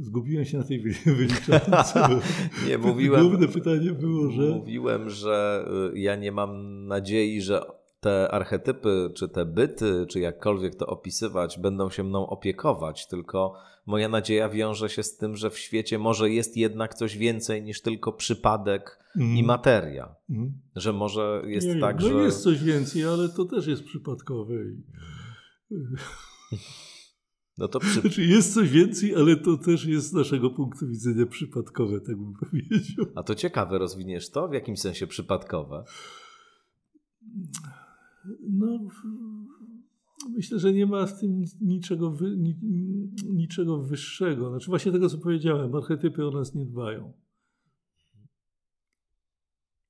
[0.00, 2.08] zgubiłem się na tej wy- wyliczance.
[2.68, 5.64] Nie, mówiłem, Główne pytanie było, że mówiłem, że
[5.94, 7.62] y, ja nie mam nadziei, że
[8.00, 13.54] te archetypy, czy te byty, czy jakkolwiek to opisywać, będą się mną opiekować, tylko
[13.86, 17.82] moja nadzieja wiąże się z tym, że w świecie może jest jednak coś więcej niż
[17.82, 19.44] tylko przypadek i Mm.
[19.44, 20.14] materia.
[20.30, 20.52] Mm.
[20.76, 22.14] Że może jest Nie, tak, no że.
[22.14, 24.54] jest coś więcej, ale to też jest przypadkowe.
[27.58, 28.00] No to przy...
[28.00, 32.32] Znaczy jest coś więcej, ale to też jest z naszego punktu widzenia przypadkowe, tak bym
[32.50, 33.06] powiedział.
[33.14, 34.48] A to ciekawe, rozwiniesz to?
[34.48, 35.84] W jakim sensie przypadkowe?
[38.48, 38.78] No,
[40.30, 42.54] myślę, że nie ma w tym niczego, wy, ni,
[43.24, 44.50] niczego wyższego.
[44.50, 47.12] Znaczy właśnie tego, co powiedziałem, archetypy o nas nie dbają.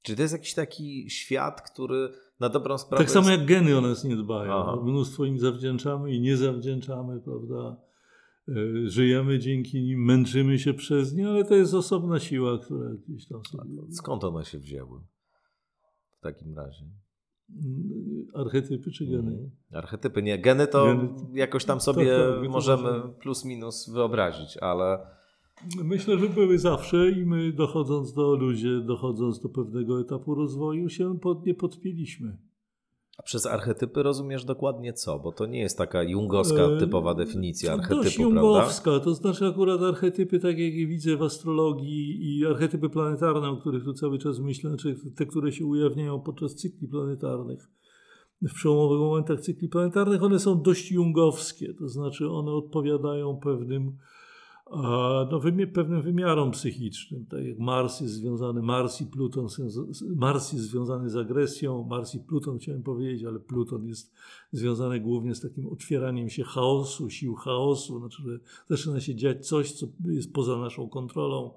[0.02, 3.04] Czy to jest jakiś taki świat, który na dobrą sprawę.
[3.04, 3.40] Tak samo jest...
[3.40, 4.52] jak geny o nas nie dbają.
[4.52, 4.76] Aha.
[4.84, 7.76] Mnóstwo im zawdzięczamy i nie zawdzięczamy, prawda?
[8.48, 13.28] E, Żyjemy dzięki nim, męczymy się przez nie, ale to jest osobna siła, która gdzieś
[13.28, 13.64] tam sobie...
[13.90, 15.00] Skąd one się wzięły?
[16.18, 16.84] W takim razie.
[17.56, 19.30] Mm, Archetypy czy geny?
[19.30, 19.50] Mhm.
[19.72, 20.38] Archetypy, nie.
[20.38, 22.88] Geny to Geny- jakoś tam Tak, sobie tak, to możemy
[23.20, 24.98] plus minus wyobrazić, ale.
[25.84, 31.18] Myślę, że były zawsze i my dochodząc do ludzie, dochodząc do pewnego etapu rozwoju się
[31.18, 32.38] pod nie podpięliśmy.
[33.20, 35.18] A przez archetypy rozumiesz dokładnie co?
[35.18, 38.40] Bo to nie jest taka jungowska typowa definicja To Dość archetypu, prawda?
[38.40, 43.56] jungowska, to znaczy akurat archetypy, tak jak je widzę w astrologii i archetypy planetarne, o
[43.56, 47.70] których tu cały czas myślę, czy te, które się ujawniają podczas cykli planetarnych,
[48.42, 53.96] w przełomowych momentach cykli planetarnych, one są dość jungowskie, to znaczy one odpowiadają pewnym
[54.70, 55.40] a, no,
[55.72, 57.26] pewnym wymiarom psychicznym.
[57.26, 59.46] Tak jak Mars jest związany, Mars i Pluton,
[60.16, 64.14] Mars jest związany z agresją, Mars i Pluton chciałem powiedzieć, ale Pluton jest
[64.52, 69.72] związany głównie z takim otwieraniem się chaosu, sił chaosu, znaczy, że zaczyna się dziać coś,
[69.72, 71.50] co jest poza naszą kontrolą.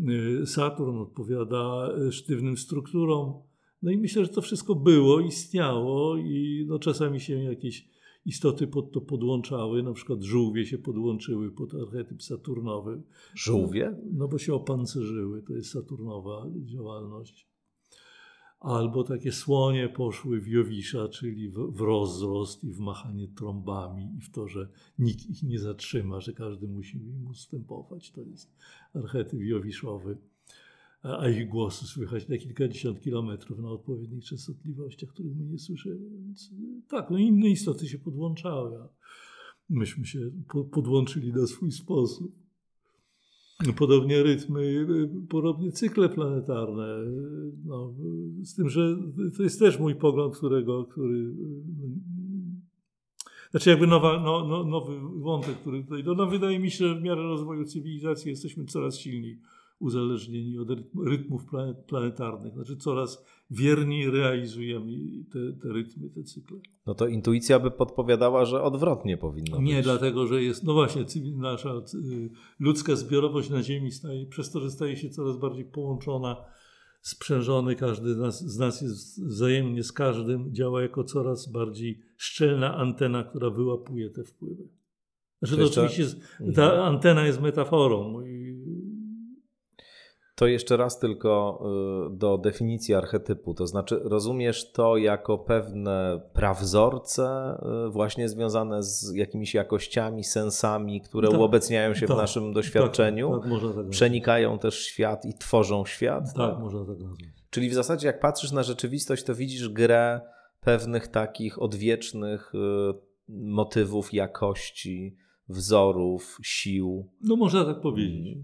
[0.00, 3.34] Y, Saturn odpowiada y, sztywnym strukturom.
[3.82, 7.88] No i myślę, że to wszystko było, istniało i no, czasami się jakieś
[8.28, 13.02] istoty pod to podłączały, na przykład żółwie się podłączyły pod archetyp saturnowy.
[13.34, 13.96] Żółwie?
[14.12, 17.48] No bo się opancerzyły, to jest saturnowa działalność.
[18.60, 24.20] albo takie słonie poszły w Jowisza, czyli w, w rozrost i w machanie trąbami i
[24.20, 28.12] w to, że nikt ich nie zatrzyma, że każdy musi im ustępować.
[28.12, 28.56] To jest
[28.94, 30.18] archetyp jowiszowy.
[31.02, 36.10] A ich głosy słychać na kilkadziesiąt kilometrów na odpowiednich częstotliwościach, których my nie słyszymy.
[36.10, 36.50] Więc
[36.88, 38.88] tak, no inne istoty się podłączały, a
[39.70, 42.32] myśmy się po, podłączyli na swój sposób.
[43.76, 44.86] Podobnie rytmy,
[45.28, 46.86] podobnie cykle planetarne.
[47.64, 47.94] No,
[48.42, 48.96] z tym, że
[49.36, 51.34] to jest też mój pogląd, którego, który.
[53.50, 56.04] Znaczy, jakby nowa, no, no, nowy wątek, który tutaj.
[56.04, 59.40] No, no, wydaje mi się, że w miarę rozwoju cywilizacji jesteśmy coraz silniej
[59.78, 60.68] uzależnieni od
[61.06, 61.46] rytmów
[61.86, 62.54] planetarnych.
[62.54, 64.92] Znaczy, coraz wierniej realizujemy
[65.32, 66.58] te, te rytmy, te cykle.
[66.86, 69.84] No to intuicja by podpowiadała, że odwrotnie powinno Nie, być.
[69.84, 71.04] dlatego, że jest, no właśnie,
[71.36, 76.36] nasza y, ludzka zbiorowość na Ziemi staje, przez to, że staje się coraz bardziej połączona,
[77.00, 82.76] sprzężony, każdy z nas, z nas jest wzajemnie z każdym, działa jako coraz bardziej szczelna
[82.76, 84.68] antena, która wyłapuje te wpływy.
[85.42, 86.16] Znaczy, to, oczywiście
[86.54, 86.94] ta mhm.
[86.94, 88.22] antena jest metaforą.
[90.38, 91.62] To jeszcze raz tylko
[92.06, 93.54] y, do definicji archetypu.
[93.54, 101.28] To znaczy, rozumiesz to jako pewne prawzorce, y, właśnie związane z jakimiś jakościami, sensami, które
[101.28, 105.84] tak, uobecniają się tak, w naszym doświadczeniu, tak, tak, tak przenikają też świat i tworzą
[105.84, 106.34] świat.
[106.34, 107.20] Tak, można tak nazwać.
[107.50, 110.20] Czyli w zasadzie, jak patrzysz na rzeczywistość, to widzisz grę
[110.60, 112.58] pewnych takich odwiecznych y,
[113.28, 115.16] motywów, jakości,
[115.48, 117.10] wzorów, sił.
[117.20, 118.38] No, można tak powiedzieć.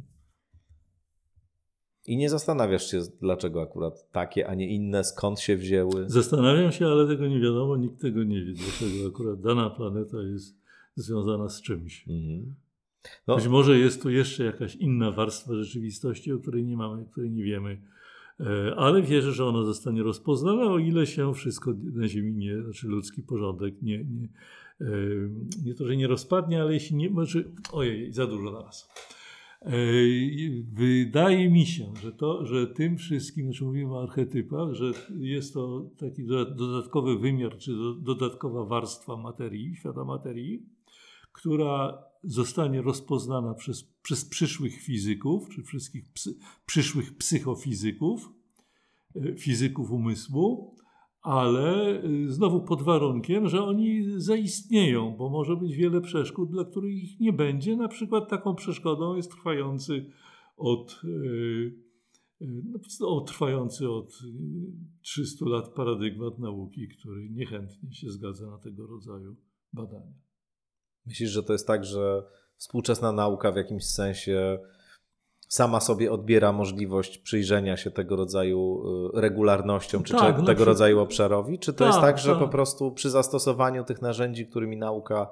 [2.06, 6.04] I nie zastanawiasz się, dlaczego akurat takie, a nie inne, skąd się wzięły.
[6.10, 10.56] Zastanawiam się, ale tego nie wiadomo, nikt tego nie wie, dlaczego akurat dana planeta jest
[10.96, 12.08] związana z czymś.
[12.08, 12.54] Mhm.
[13.26, 13.36] No.
[13.36, 17.30] Być może jest tu jeszcze jakaś inna warstwa rzeczywistości, o której nie mamy, o której
[17.30, 17.82] nie wiemy,
[18.40, 22.88] e, ale wierzę, że ona zostanie rozpoznana, o ile się wszystko na Ziemi nie, znaczy
[22.88, 24.28] ludzki porządek nie, nie,
[24.80, 24.86] e,
[25.64, 28.88] nie to, że nie rozpadnie, ale jeśli nie, znaczy, ojej, za dużo na raz.
[30.72, 35.90] Wydaje mi się, że, to, że tym wszystkim, znaczy mówimy o archetypach, że jest to
[35.98, 40.66] taki dodatkowy wymiar, czy dodatkowa warstwa materii, świata materii,
[41.32, 46.34] która zostanie rozpoznana przez, przez przyszłych fizyków, czy wszystkich psy,
[46.66, 48.32] przyszłych psychofizyków,
[49.16, 50.73] e, fizyków umysłu,
[51.24, 56.94] ale y, znowu pod warunkiem, że oni zaistnieją, bo może być wiele przeszkód, dla których
[56.94, 57.76] ich nie będzie.
[57.76, 60.10] Na przykład taką przeszkodą jest trwający
[60.56, 61.08] od, y,
[62.42, 62.62] y,
[63.00, 64.18] no, trwający od
[65.00, 69.36] 300 lat paradygmat nauki, który niechętnie się zgadza na tego rodzaju
[69.72, 70.14] badania.
[71.06, 72.22] Myślisz, że to jest tak, że
[72.56, 74.58] współczesna nauka w jakimś sensie
[75.48, 78.82] sama sobie odbiera możliwość przyjrzenia się tego rodzaju
[79.16, 81.58] y, regularnościom, czy tak, no tego rodzaju obszarowi?
[81.58, 82.38] Czy to tak, jest tak, że tak.
[82.38, 85.30] po prostu przy zastosowaniu tych narzędzi, którymi nauka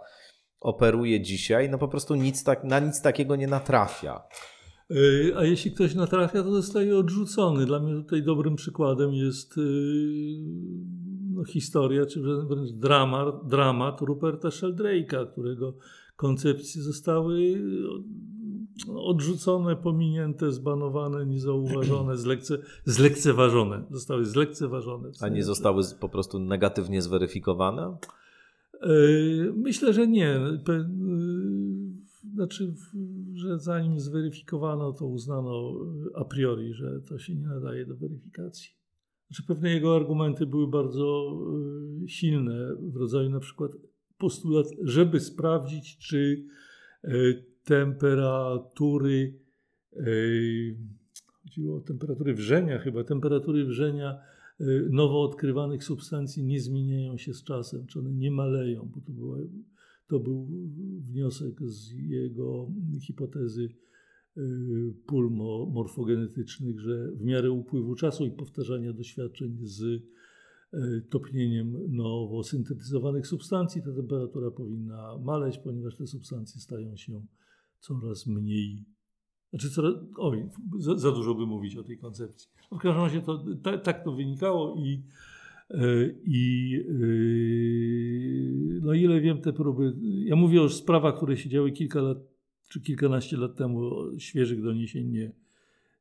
[0.61, 4.23] operuje dzisiaj, no po prostu nic tak, na nic takiego nie natrafia?
[4.91, 7.67] Y, a jeśli ktoś natrafia, to zostaje odrzucony.
[7.67, 9.61] Dla mnie tutaj dobrym przykładem jest y,
[11.35, 15.77] no, historia, czy wręcz dramat, dramat Ruperta Sheldrake'a, którego
[16.17, 17.63] koncepcje zostały
[18.89, 23.85] odrzucone, pominięte, zbanowane, niezauważone, zlekce, zlekceważone.
[23.91, 25.11] Zostały zlekceważone.
[25.21, 27.97] A nie zostały po prostu negatywnie zweryfikowane?
[28.81, 28.89] E,
[29.57, 30.29] myślę, że nie.
[30.29, 30.63] E,
[32.35, 32.75] znaczy,
[33.35, 35.75] że zanim zweryfikowano, to uznano
[36.15, 38.71] a priori, że to się nie nadaje do weryfikacji.
[39.31, 41.39] Znaczy, pewne jego argumenty były bardzo
[42.07, 43.73] silne, w rodzaju na przykład
[44.19, 46.45] postulat, żeby sprawdzić, czy
[47.65, 49.39] temperatury,
[51.43, 54.19] chodziło o temperatury wrzenia chyba, temperatury wrzenia
[54.61, 59.13] e, nowo odkrywanych substancji nie zmieniają się z czasem, czy one nie maleją, bo to,
[60.07, 60.49] to był
[61.01, 62.71] wniosek z jego
[63.01, 63.69] hipotezy
[64.37, 64.41] e,
[65.07, 65.31] pól
[65.71, 70.03] morfogenetycznych, że w miarę upływu czasu i powtarzania doświadczeń z
[70.73, 77.27] E, topnieniem nowo syntetyzowanych substancji ta temperatura powinna maleć, ponieważ te substancje stają się
[77.83, 78.85] coraz mniej.
[79.51, 82.49] Znaczy, coraz, oj, za, za dużo by mówić o tej koncepcji.
[82.73, 85.03] W każdym razie to, ta, tak to wynikało i,
[85.71, 85.85] e,
[86.25, 86.95] i e,
[88.83, 89.95] no ile wiem, te próby.
[90.03, 92.19] Ja mówię o sprawach, które się działy kilka lat
[92.69, 95.33] czy kilkanaście lat temu, świeżych doniesień nie,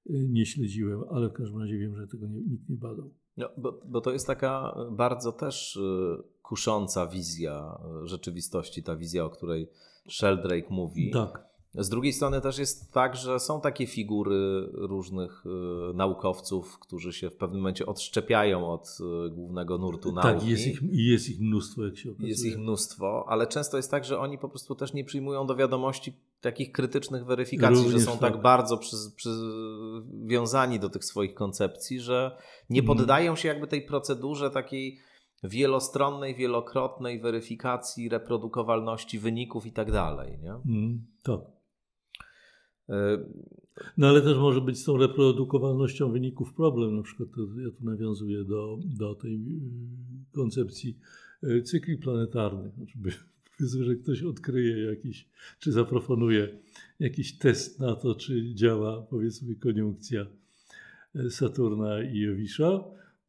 [0.10, 3.14] nie śledziłem, ale w każdym razie wiem, że tego nie, nikt nie badał.
[3.38, 9.30] No, bo, bo to jest taka bardzo też y, kusząca wizja rzeczywistości, ta wizja, o
[9.30, 9.68] której
[10.10, 11.12] Sheldrake mówi.
[11.12, 11.51] Tak.
[11.76, 17.30] Z drugiej strony też jest tak, że są takie figury różnych y, naukowców, którzy się
[17.30, 20.40] w pewnym momencie odszczepiają od y, głównego nurtu nauki.
[20.40, 22.30] Tak, jest ich, jest ich mnóstwo, jak się okazuje.
[22.30, 25.56] Jest ich mnóstwo, ale często jest tak, że oni po prostu też nie przyjmują do
[25.56, 28.42] wiadomości takich krytycznych weryfikacji, Również że są tak, tak.
[28.42, 32.38] bardzo przywiązani przywiązani do tych swoich koncepcji, że
[32.70, 32.98] nie Mhm.
[32.98, 35.00] poddają się jakby tej procedurze takiej
[35.44, 40.40] wielostronnej, wielokrotnej weryfikacji reprodukowalności wyników i tak dalej.
[40.44, 40.52] Nie?
[40.52, 41.40] Mm, tak.
[43.98, 46.96] No ale też może być z tą reprodukowalnością wyników problem.
[46.96, 47.30] Na przykład
[47.64, 49.40] ja tu nawiązuję do, do tej y,
[50.32, 50.98] koncepcji
[51.44, 52.74] y, cykli planetarnych.
[52.76, 52.98] Znaczy,
[53.58, 55.28] Powiedzmy, że ktoś odkryje jakiś,
[55.60, 56.60] czy zaproponuje
[57.00, 60.26] jakiś test na to, czy działa powiedzmy koniunkcja
[61.16, 62.84] y, Saturna i Jowisza.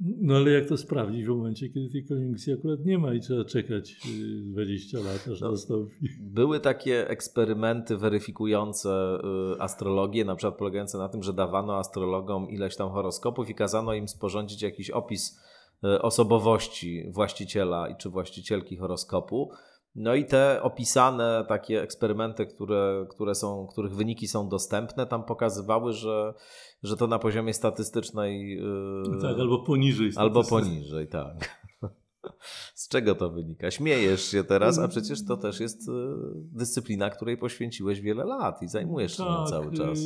[0.04, 3.44] No ale jak to sprawdzić w momencie, kiedy tej koniunkcji akurat nie ma i trzeba
[3.44, 5.50] czekać y, 20 lat, aż No.
[5.50, 5.94] nastąpi.
[6.20, 9.18] Były takie eksperymenty weryfikujące
[9.56, 13.94] y, astrologię, na przykład polegające na tym, że dawano astrologom ileś tam horoskopów i kazano
[13.94, 15.40] im sporządzić jakiś opis
[15.84, 19.50] y, osobowości właściciela i czy właścicielki horoskopu.
[19.94, 25.92] No i te opisane takie eksperymenty, które, które są, których wyniki są dostępne, tam pokazywały,
[25.92, 26.34] że,
[26.82, 28.58] że to na poziomie statystycznej.
[28.58, 30.10] y, Tak, albo poniżej.
[30.16, 31.62] Albo poniżej, tak.
[32.74, 33.70] Z czego to wynika?
[33.70, 35.92] Śmiejesz się teraz, a przecież to też jest y,
[36.34, 39.98] dyscyplina, której poświęciłeś wiele lat i zajmujesz się nią Tak, cały czas.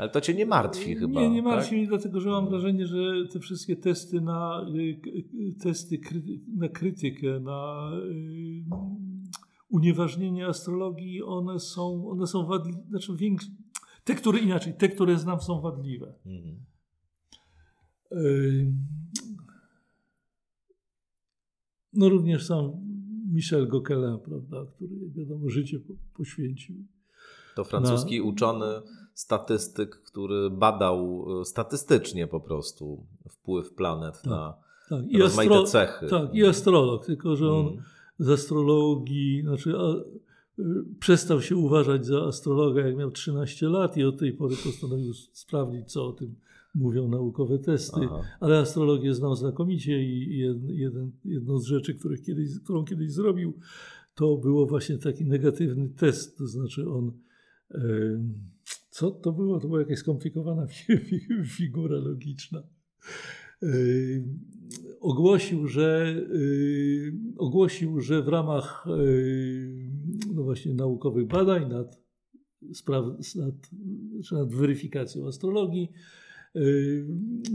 [0.00, 1.20] Ale to cię nie martwi chyba.
[1.20, 1.78] Nie, nie martwi tak?
[1.78, 6.00] mnie, dlatego że mam wrażenie, że te wszystkie testy na y, y, testy
[6.56, 8.64] na krytykę, na y,
[9.68, 13.48] unieważnienie astrologii, one są, one są wadliwe, znaczy większe,
[14.04, 16.14] te, które inaczej, te, które znam są wadliwe.
[16.26, 16.56] Mhm.
[21.92, 22.72] No również sam
[23.32, 26.76] Michel Gauquelin, prawda, który wiadomo życie po, poświęcił.
[27.56, 28.24] To francuski No.
[28.24, 28.66] uczony
[29.20, 34.26] statystyk, który badał y, statystycznie po prostu wpływ planet Tak.
[34.26, 34.54] na
[34.88, 36.06] Tak, rozmaite cechy.
[36.08, 37.82] Tak, i astrolog, tylko że on Mhm.
[38.18, 39.94] z astrologii, znaczy a,
[40.58, 40.64] y,
[41.00, 45.92] przestał się uważać za astrologa, jak miał 13 lat i od tej pory postanowił sprawdzić,
[45.92, 46.34] co o tym
[46.74, 48.00] mówią naukowe testy.
[48.04, 48.20] Aha.
[48.40, 53.52] Ale astrologię znał znakomicie i jed- jeden, jedną z rzeczy, których kiedyś, którą kiedyś zrobił,
[54.14, 57.12] to było właśnie taki negatywny test, to znaczy on
[57.74, 58.34] em,
[58.90, 59.60] co to było?
[59.60, 62.62] To była jakaś skomplikowana fi- fi- figura logiczna.
[63.62, 64.40] Em,
[65.00, 69.90] Ogłosił, że, y, ogłosił, że w ramach y,
[70.34, 72.00] no właśnie naukowych badań nad,
[72.72, 73.04] spraw,
[73.36, 73.54] nad,
[74.32, 75.88] nad weryfikacją astrologii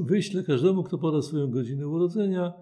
[0.06, 2.54] wyśle każdemu, kto poda swoją godzinę urodzenia,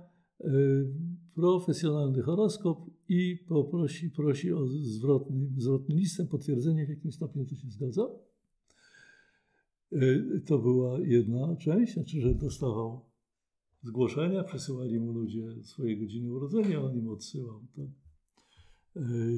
[1.36, 2.78] profesjonalny horoskop
[3.10, 8.10] i poprosi prosi o zwrotny, zwrotny listem, potwierdzenie, w jakim stopniu to się zgadza.
[9.94, 13.06] Y, To była jedna część, znaczy, że dostawał
[13.84, 17.62] zgłoszenia, przesyłali mu ludzie swoje godziny urodzenia, on im odsyłał.
[17.76, 17.86] Tak?
[19.04, 19.34] Y,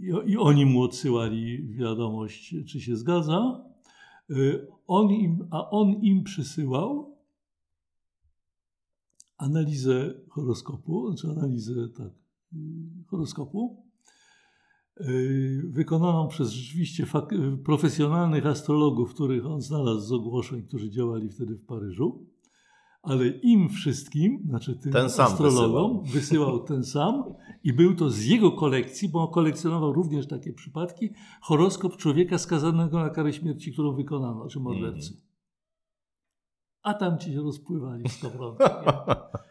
[0.00, 3.64] I, I oni mu odsyłali wiadomość, czy się zgadza.
[4.30, 7.16] Y, On im, a on im przysyłał
[9.36, 12.12] analizę horoskopu, znaczy analizę tak,
[13.06, 13.83] horoskopu,
[15.64, 21.64] wykonaną przez rzeczywiście fak- profesjonalnych astrologów, których on znalazł z ogłoszeń, którzy działali wtedy w
[21.66, 22.26] Paryżu,
[23.02, 26.64] ale im wszystkim, znaczy tym Ten astrologom, wysyłał.
[26.64, 27.24] ten sam
[27.64, 31.10] i był to z jego kolekcji, bo on kolekcjonował również takie przypadki,
[31.42, 35.10] horoskop człowieka skazanego na karę śmierci, którą wykonano, czy mordercy.
[35.12, 35.24] Mhm.
[36.84, 38.64] A tam ci się rozpływali w skowronkę.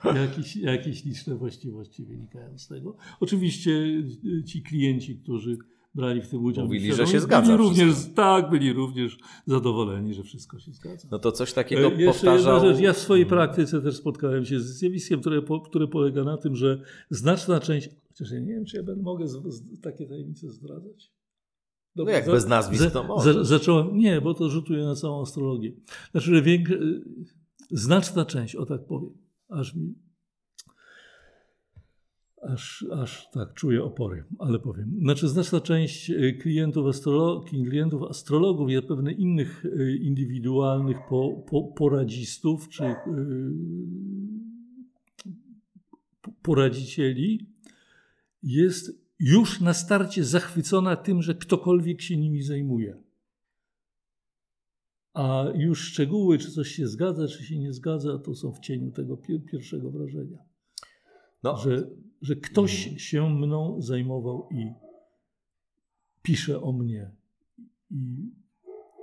[0.22, 2.96] jakieś, jakieś liczne właściwości wynikają z tego.
[3.20, 5.58] Oczywiście y, ci klienci, którzy
[5.96, 10.24] brali w tym udział, Mówili, że się zgadza Byli również, tak, byli również zadowoleni, że
[10.24, 11.08] wszystko się zgadza.
[11.12, 12.56] No to coś takiego E, Jeszcze powtarzał.
[12.56, 12.84] jedna rzecz.
[12.84, 16.82] Ja w swojej praktyce też spotkałem się z zjawiskiem, które, które polega na tym, że
[17.10, 21.12] znaczna część, chociaż ja nie wiem, czy ja będę, mogę z, z, takie tajemnice zdradzać.
[21.96, 23.48] No jak bez nazwisk, to możesz.
[23.48, 25.72] zacząłem, nie, bo to rzutuje na całą astrologię.
[26.12, 26.70] Znaczy, że więk,
[27.72, 29.10] znaczna część, o tak powiem,
[29.50, 29.96] aż mi
[32.50, 34.96] Aż, aż tak czuję opory, ale powiem.
[35.02, 41.64] Znaczy, znaczna część y, klientów, astrolog, klientów astrologów i pewne innych y, indywidualnych po, po,
[41.64, 42.94] poradzistów czy y,
[46.22, 47.50] po- poradzicieli
[48.44, 52.98] jest już na starcie zachwycona tym, że ktokolwiek się nimi zajmuje.
[55.14, 58.92] A już szczegóły, czy coś się zgadza, czy się nie zgadza, to są w cieniu
[58.92, 60.38] tego pier- pierwszego wrażenia
[61.44, 61.90] No, że,
[62.22, 64.74] że ktoś się mną zajmował i
[66.22, 67.12] pisze o mnie
[67.92, 68.32] i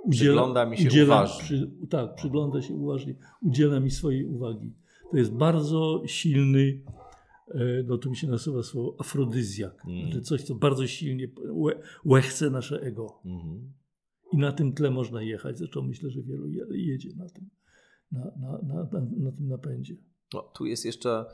[0.09, 1.43] Przygląda mi się uważnie.
[1.43, 4.73] Przy, tak, przygląda się uważnie, udziela mi swojej uwagi.
[5.11, 6.81] To jest bardzo silny,
[7.85, 10.01] no to mi się nazywa słowo afrodyzjak, mm.
[10.01, 11.27] znaczy coś, co bardzo silnie
[12.05, 13.21] łechce nasze ego.
[13.25, 13.73] Mm.
[14.33, 15.57] I na tym tle można jechać.
[15.57, 17.49] Zresztą myślę, że wielu jedzie na tym,
[18.11, 19.95] na, na, na, na tym napędzie.
[20.33, 21.25] No, tu jest jeszcze,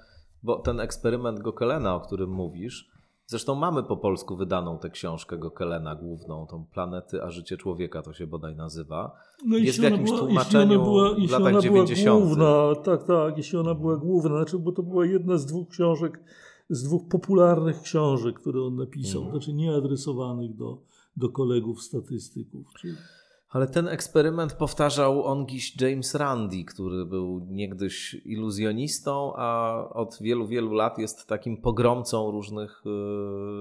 [0.44, 2.90] bo ten eksperyment Gokelena, o którym mówisz,
[3.30, 8.14] Zresztą mamy po polsku wydaną tę książkę Gokelena główną, tą Planety, a życie człowieka to
[8.14, 9.16] się bodaj nazywa.
[9.46, 12.26] No jest w jakimś była, tłumaczeniu była, w latach ona 90.
[12.26, 16.20] Główna, tak, tak, jeśli ona była główna, znaczy, bo to była jedna z dwóch książek,
[16.70, 19.34] z dwóch popularnych książek, które on napisał, mm.
[19.34, 20.82] znaczy nieadresowanych do,
[21.18, 22.68] do kolegów statystyków.
[22.80, 22.94] Czyli...
[23.50, 30.74] Ale ten eksperyment powtarzał ongiś James Randi, który był niegdyś iluzjonistą, a od wielu, wielu
[30.74, 32.84] lat jest takim pogromcą różnych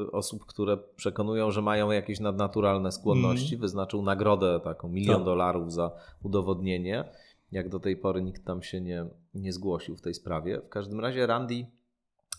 [0.04, 3.54] y, osób, które przekonują, że mają jakieś nadnaturalne skłonności.
[3.54, 3.60] Mm.
[3.60, 5.24] Wyznaczył nagrodę taką milion tak.
[5.24, 5.90] dolarów za
[6.22, 7.04] udowodnienie.
[7.52, 10.60] Jak do tej pory nikt tam się nie, nie zgłosił w tej sprawie.
[10.60, 11.66] W każdym razie Randi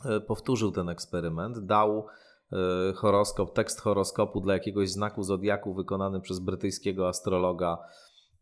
[0.06, 2.06] y, powtórzył ten eksperyment, dał
[2.96, 7.78] horoskop, tekst horoskopu dla jakiegoś znaku zodiaku wykonany przez brytyjskiego astrologa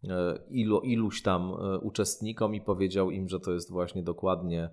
[0.04, 4.70] e, ilu, iluś tam e, uczestnikom i powiedział im, że to jest właśnie dokładnie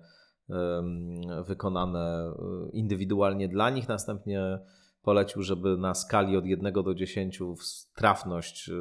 [1.47, 2.33] wykonane
[2.73, 3.87] indywidualnie dla nich.
[3.87, 4.59] Następnie
[5.01, 7.39] polecił, żeby na skali od 1 do 10
[7.95, 8.71] trafność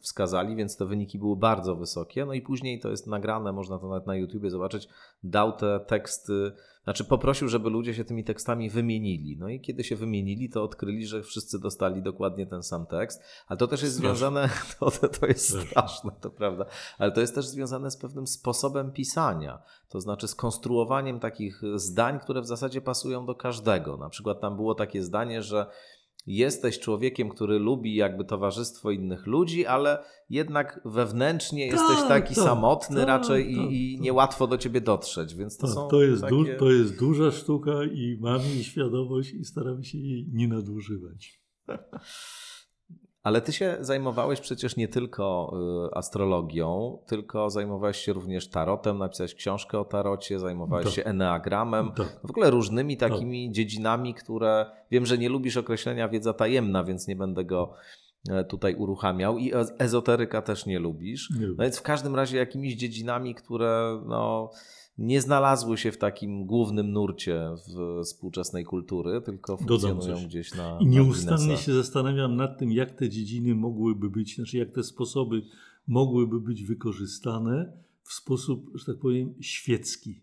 [0.00, 2.26] wskazali, więc te wyniki były bardzo wysokie.
[2.26, 4.88] No i później to jest nagrane, można to nawet na YouTubie zobaczyć,
[5.22, 6.52] dał te teksty
[6.86, 9.36] znaczy poprosił, żeby ludzie się tymi tekstami wymienili.
[9.38, 13.22] No i kiedy się wymienili, to odkryli, że wszyscy dostali dokładnie ten sam tekst.
[13.46, 14.48] Ale to też jest związane,
[14.80, 16.66] to, to jest straszne, to prawda,
[16.98, 19.62] ale to jest też związane z pewnym sposobem pisania.
[19.88, 23.96] To znaczy skonstruowaniem takich zdań, które w zasadzie pasują do każdego.
[23.96, 25.66] Na przykład tam było takie zdanie, że
[26.26, 32.44] jesteś człowiekiem, który lubi jakby towarzystwo innych ludzi, ale jednak wewnętrznie tak, jesteś taki tak,
[32.44, 36.02] samotny tak, raczej tak, i, i, niełatwo do ciebie dotrzeć, więc to tak, są to
[36.02, 36.36] jest, takie...
[36.36, 41.40] du, to jest duża sztuka i mamy jej świadomość i staramy się jej nie nadużywać.
[43.26, 45.54] Ale ty się zajmowałeś przecież nie tylko
[45.92, 50.94] y, astrologią, tylko zajmowałeś się również tarotem, napisałeś książkę o tarocie, zajmowałeś tak.
[50.94, 52.20] się eneagramem, tak.
[52.24, 53.12] w ogóle różnymi tak.
[53.12, 53.54] takimi tak.
[53.54, 57.72] dziedzinami, które wiem, że nie lubisz określenia wiedza tajemna, więc nie będę go
[58.30, 61.30] e, tutaj uruchamiał i ezoteryka też nie lubisz.
[61.40, 64.50] Nie no więc w każdym razie jakimiś dziedzinami, które no,
[64.98, 70.78] nie znalazły się w takim głównym nurcie w współczesnej kultury, tylko funkcjonują gdzieś na.
[70.80, 74.82] I nieustannie na się zastanawiam nad tym, jak te dziedziny mogłyby być, znaczy jak te
[74.82, 75.42] sposoby
[75.86, 77.72] mogłyby być wykorzystane
[78.02, 80.20] w sposób, że tak powiem, świecki.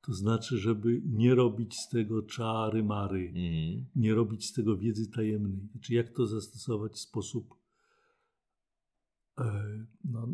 [0.00, 3.84] To znaczy, żeby nie robić z tego czary mary, mm.
[3.96, 5.68] nie robić z tego wiedzy tajemnej.
[5.72, 7.61] Znaczy, jak to zastosować w sposób
[10.04, 10.28] no,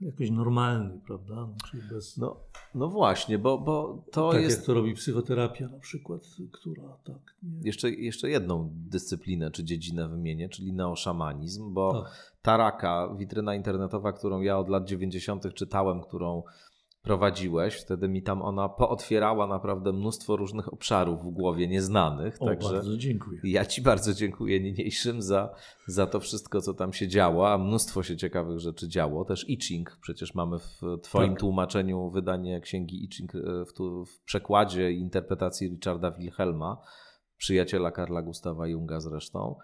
[0.00, 1.34] jakoś normalny, prawda?
[1.34, 1.56] No,
[1.90, 2.16] bez...
[2.16, 2.40] no,
[2.74, 4.56] no właśnie, bo, bo to tak jest...
[4.56, 6.20] jak to robi psychoterapia na przykład,
[6.52, 7.34] która tak...
[7.42, 7.60] Nie...
[7.62, 12.34] Jeszcze, jeszcze jedną dyscyplinę czy dziedzinę wymienię, czyli neoszamanizm, bo tak.
[12.42, 15.54] Taraka, witryna internetowa, którą ja od lat 90.
[15.54, 16.42] czytałem, którą
[17.04, 17.74] prowadziłeś.
[17.74, 22.36] Wtedy mi tam ona pootwierała naprawdę mnóstwo różnych obszarów w głowie nieznanych.
[22.42, 23.40] O, Także bardzo dziękuję.
[23.44, 25.54] Ja Ci bardzo dziękuję niniejszym za,
[25.86, 29.24] za to wszystko, co tam się działo, a mnóstwo się ciekawych rzeczy działo.
[29.24, 31.40] Też I Ching, przecież mamy w Twoim tak.
[31.40, 36.80] tłumaczeniu wydanie księgi I Ching e, w, tu, w przekładzie i interpretacji Richarda Wilhelma,
[37.36, 39.56] przyjaciela Karla Gustawa Junga zresztą.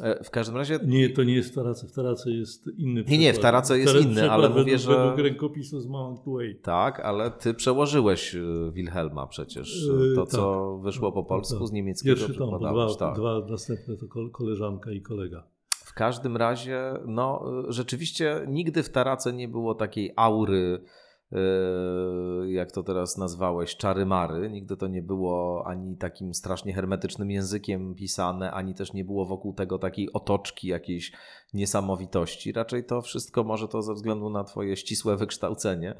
[0.00, 0.78] E, w każdym razie.
[0.86, 1.88] Nie, to nie jest w Tarace.
[1.88, 3.04] W Tarace jest inny.
[3.08, 4.96] Nie, nie, w Tarace jest inny, ale mówię, według, że.
[4.96, 6.60] Według rękopisu z Mount Way.
[6.62, 8.40] Tak, ale ty przełożyłeś e,
[8.72, 9.88] Wilhelma przecież.
[10.12, 10.84] E, to, co tak.
[10.84, 11.68] wyszło po polsku tak.
[11.68, 12.16] z niemieckiego.
[12.16, 13.14] Pierwszy tom, dwa, tak.
[13.14, 15.46] dwa następne to koleżanka i kolega.
[15.70, 20.84] W każdym razie, no, rzeczywiście nigdy w Tarace nie było takiej aury
[22.46, 24.50] jak to teraz nazwałeś, czary-mary.
[24.50, 29.54] Nigdy to nie było ani takim strasznie hermetycznym językiem pisane, ani też nie było wokół
[29.54, 31.12] tego takiej otoczki jakiejś
[31.54, 32.52] niesamowitości.
[32.52, 35.94] Raczej to wszystko może to ze względu na twoje ścisłe wykształcenie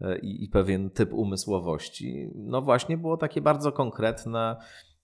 [0.00, 2.30] yy, i, i pewien typ umysłowości.
[2.34, 4.56] No właśnie było takie bardzo konkretne,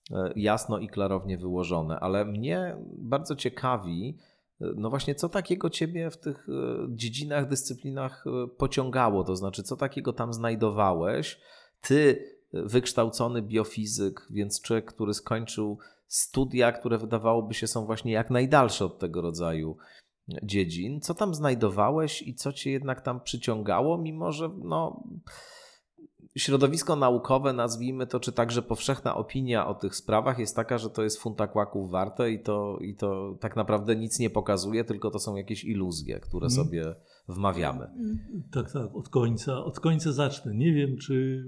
[0.09, 1.99] yy, jasno i klarownie wyłożone.
[1.99, 4.17] Ale mnie bardzo ciekawi,
[4.59, 9.23] no właśnie, co takiego ciebie w tych e, dziedzinach, dyscyplinach e, pociągało?
[9.23, 11.39] To znaczy, co takiego tam znajdowałeś?
[11.81, 15.77] Ty, e, wykształcony biofizyk, więc człowiek, który skończył
[16.07, 19.77] studia, które wydawałoby się są właśnie jak najdalsze od tego rodzaju
[20.43, 21.01] dziedzin.
[21.01, 25.03] Co tam znajdowałeś i co cię jednak tam przyciągało, mimo że no,
[26.37, 31.03] środowisko naukowe, nazwijmy to, czy także powszechna opinia o tych sprawach jest taka, że to
[31.03, 35.19] jest funta kłaków warte i to, i to tak naprawdę nic nie pokazuje, tylko to
[35.19, 36.65] są jakieś iluzje, które Mhm.
[36.65, 36.95] sobie
[37.27, 37.87] wmawiamy.
[38.51, 40.55] Tak, tak, od końca, od końca zacznę.
[40.55, 41.47] Nie wiem, czy y,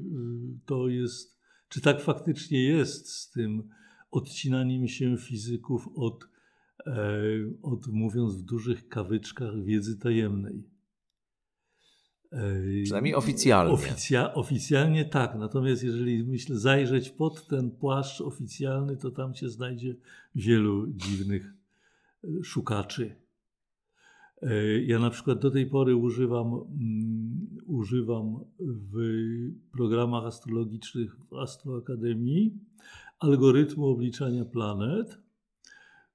[0.66, 3.70] to jest, czy tak faktycznie jest z tym
[4.12, 6.24] odcinaniem się fizyków od,
[6.88, 7.22] e,
[7.62, 10.77] od mówiąc w dużych kawyczkach, wiedzy tajemnej.
[12.32, 13.74] E, Przynajmniej oficjalnie.
[13.74, 19.96] Oficja, oficjalnie tak, natomiast jeżeli myślę zajrzeć pod ten płaszcz oficjalny, to tam się znajdzie
[20.36, 21.54] wielu dziwnych
[22.24, 23.16] e, szukaczy.
[24.42, 28.96] E, Ja na przykład do tej pory używam, mm, używam w
[29.72, 32.60] programach astrologicznych w Astroakademii
[33.20, 35.18] algorytmu obliczania planet,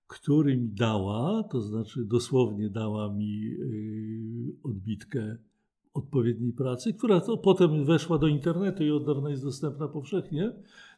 [0.06, 5.36] który mi dała, to znaczy dosłownie dała mi y, odbitkę
[5.94, 10.52] odpowiedniej pracy, która to potem weszła do internetu i od dawna jest dostępna powszechnie.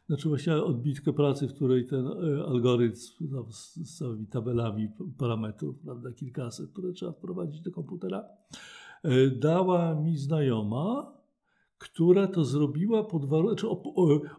[0.07, 5.79] Znaczy właśnie odbitkę pracy, w której ten e, algorytm tam z, z całymi tabelami parametrów,
[5.79, 8.23] prawda, kilkaset, które trzeba wprowadzić do komputera,
[9.03, 11.15] e, dała mi znajoma,
[11.77, 13.83] która to zrobiła pod warunkiem, czy ob,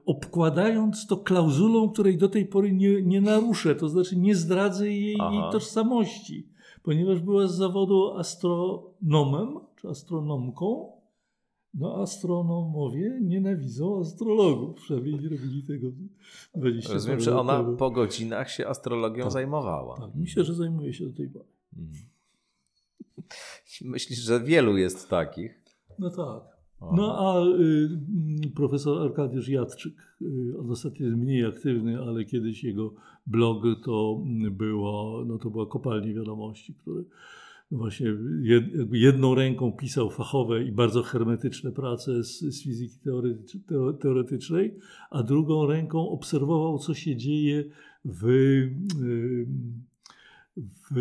[0.06, 5.16] obkładając to klauzulą, której do tej pory nie, nie naruszę, to znaczy nie zdradzę jej,
[5.32, 6.48] jej tożsamości,
[6.82, 10.92] ponieważ była z zawodu astronomem, czy astronomką,
[11.74, 15.86] no astronomowie nienawidzą astrologów, przynajmniej nie robili tego
[16.54, 17.76] 20 Rozumiem, że ona temu.
[17.76, 19.32] po godzinach się astrologią Tak.
[19.32, 19.96] zajmowała.
[20.00, 21.44] Tak, myślę, że zajmuje się do tej pory.
[21.76, 22.04] Mhm.
[23.92, 25.62] Myślisz, że wielu jest takich?
[25.98, 26.56] No tak.
[26.80, 26.96] O.
[26.96, 32.64] No a y, mm, profesor Arkadiusz Jadczyk, y, on ostatnio jest mniej aktywny, ale kiedyś
[32.64, 32.94] jego
[33.26, 37.04] blog to było, no to była kopalnia wiadomości, który
[37.70, 38.06] właśnie
[38.42, 43.92] jed, jakby jedną ręką pisał fachowe i bardzo hermetyczne prace z, z fizyki teoretycz, teo,
[43.92, 44.78] teoretycznej,
[45.10, 47.64] a drugą ręką obserwował, co się dzieje
[48.04, 48.24] w,
[50.90, 50.96] w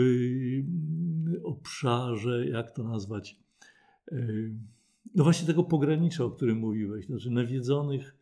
[1.43, 3.39] obszarze, jak to nazwać,
[5.15, 8.15] no właśnie tego pogranicza, o którym mówiłeś, znaczy nawiedzonych,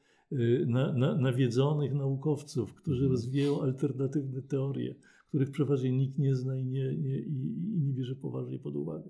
[0.67, 4.95] na, na, nawiedzonych naukowców, którzy rozwijają alternatywne teorie,
[5.34, 7.31] których przeważnie nikt nie zna i nie, nie, i,
[7.75, 9.09] i nie bierze poważnie pod uwagę.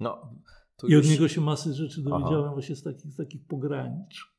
[0.00, 0.34] No,
[0.82, 2.10] I od już- niego się masy rzeczy Aha.
[2.18, 4.34] dowiedziałem właśnie z takich, z takich pogranicz.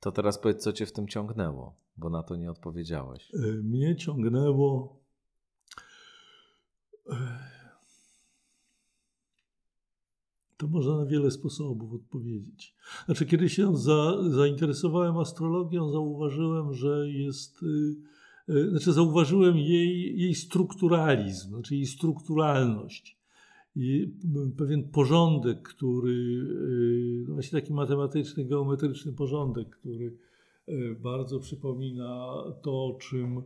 [0.00, 3.32] To teraz powiedz, co cię w tym ciągnęło, bo na to nie odpowiedziałeś.
[3.62, 5.00] Mnie ciągnęło.
[7.10, 7.12] y,
[10.56, 12.74] To można na wiele sposobów odpowiedzieć.
[13.06, 17.62] Znaczy, kiedy się za, zainteresowałem astrologią, zauważyłem, że jest.
[17.62, 17.96] y,
[18.52, 23.16] y, Znaczy, zauważyłem jej, jej strukturalizm, znaczy jej strukturalność.
[23.76, 24.14] I
[24.58, 30.16] pewien porządek, który, y, no właśnie taki matematyczny, geometryczny porządek, który
[30.68, 33.42] y, bardzo przypomina to, czym,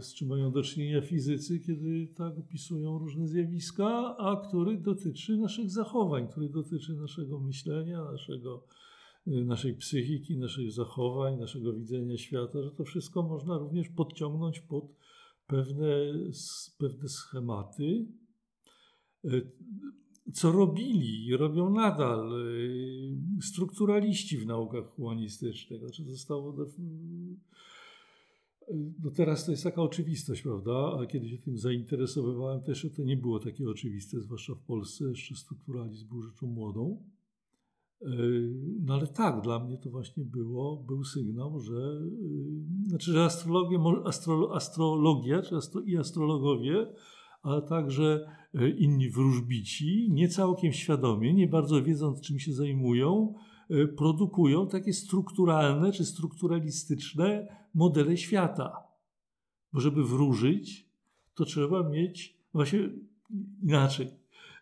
[0.00, 5.70] z czym mają do czynienia fizycy, kiedy tak opisują różne zjawiska, a który dotyczy naszych
[5.70, 8.66] zachowań, który dotyczy naszego myślenia, naszego,
[9.26, 14.84] y, naszej psychiki, naszych zachowań, naszego widzenia świata, że to wszystko można również podciągnąć pod
[15.46, 15.88] pewne,
[16.78, 18.06] pewne schematy.
[19.24, 19.50] Y,
[20.32, 25.80] Co robili i robią nadal y, strukturaliści w naukach humanistycznych.
[25.80, 26.52] Znaczy zostało
[29.04, 30.98] no teraz to jest taka oczywistość, prawda?
[31.00, 35.04] A kiedy się tym zainteresowywałem, też to nie było takie oczywiste, zwłaszcza w Polsce.
[35.04, 37.02] Jeszcze strukturalizm był rzeczą młodą.
[38.00, 43.24] Yy, No ale tak, dla mnie to właśnie było, był sygnał, że, yy, znaczy, że
[43.24, 46.86] astrologia, astro, astrologia czy astro, i astrologowie,
[47.42, 53.34] ale także yy, inni wróżbici, nie całkiem świadomie, nie bardzo wiedząc, czym się zajmują,
[53.96, 58.76] produkują takie strukturalne czy strukturalistyczne modele świata.
[59.72, 60.86] Bo żeby wróżyć,
[61.34, 62.90] to trzeba mieć, właśnie
[63.62, 64.08] inaczej,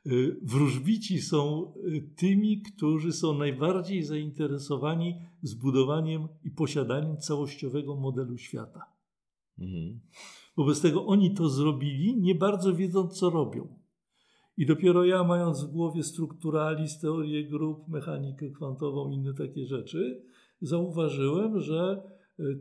[0.06, 8.84] Y, Wróżbici są y, tymi, którzy są najbardziej zainteresowani zbudowaniem i posiadaniem całościowego modelu świata.
[9.58, 10.00] Mhm.
[10.56, 13.81] Wobec tego oni to zrobili, nie bardzo wiedząc, co robią.
[14.56, 20.22] I dopiero ja, mając w głowie strukturalizm, teorię grup, mechanikę kwantową, inne takie rzeczy,
[20.60, 22.02] zauważyłem, że
[22.40, 22.58] y, y,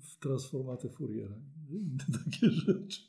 [0.00, 1.36] w transformatę Fouriera,
[1.70, 3.00] inne takie rzeczy.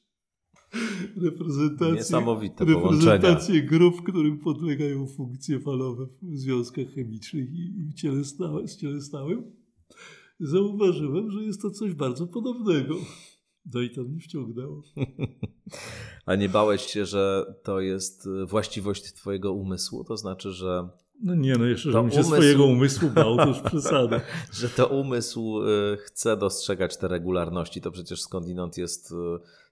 [1.18, 2.20] Reprezentacje,
[2.60, 9.12] reprezentacje grup, którym podlegają funkcje falowe w związkach chemicznych i, i w ciele stałe, z
[10.40, 12.96] zauważyłem, że jest to coś bardzo podobnego.
[13.74, 14.84] No i to mnie wciągnęło.
[16.26, 20.04] A nie bałeś się, że to jest właściwość twojego umysłu?
[20.04, 20.90] To znaczy, że
[21.24, 24.22] no nie, no jeszcze, żebym się umysł- swojego umysłu bał, to już przesada.
[24.54, 27.82] że to umysł y, chce dostrzegać te regularności.
[27.82, 29.16] To przecież skądinąd jest y,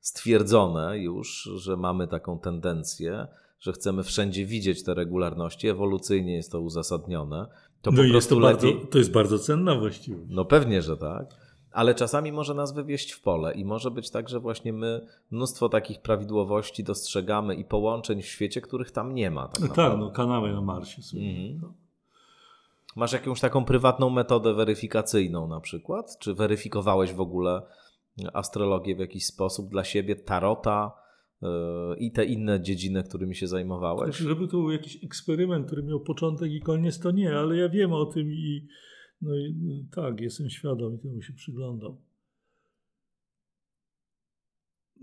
[0.02, 3.28] stwierdzone już, że mamy taką tendencję,
[3.60, 5.68] że chcemy wszędzie widzieć te regularności.
[5.68, 7.46] Ewolucyjnie jest to uzasadnione.
[7.82, 8.88] To no po jest to, bardzo, lepiej.
[8.88, 10.28] to jest bardzo cenna właściwość.
[10.30, 11.26] No pewnie, że tak.
[11.74, 15.70] Ale czasami może nas wywieźć w pole i może być tak, że właśnie my mnóstwo
[15.70, 19.48] takich prawidłowości dostrzegamy i połączeń w świecie, których tam nie ma.
[19.48, 21.18] Tak No tak, no kanały na Marsie są.
[21.18, 21.60] Mhm.
[21.62, 21.74] No.
[22.96, 26.18] Masz jakąś taką prywatną metodę weryfikacyjną na przykład?
[26.20, 27.62] Czy weryfikowałeś w ogóle
[28.34, 30.92] astrologię w jakiś sposób dla siebie, tarota
[31.42, 31.50] yy,
[31.98, 34.10] i te inne dziedziny, którymi się zajmowałeś?
[34.10, 37.70] Znaczy, żeby to był jakiś eksperyment, który miał początek i koniec, to nie, ale ja
[37.70, 38.68] wiem o tym i,
[39.24, 41.96] no i no, tak, jestem świadom i temu się przyglądam.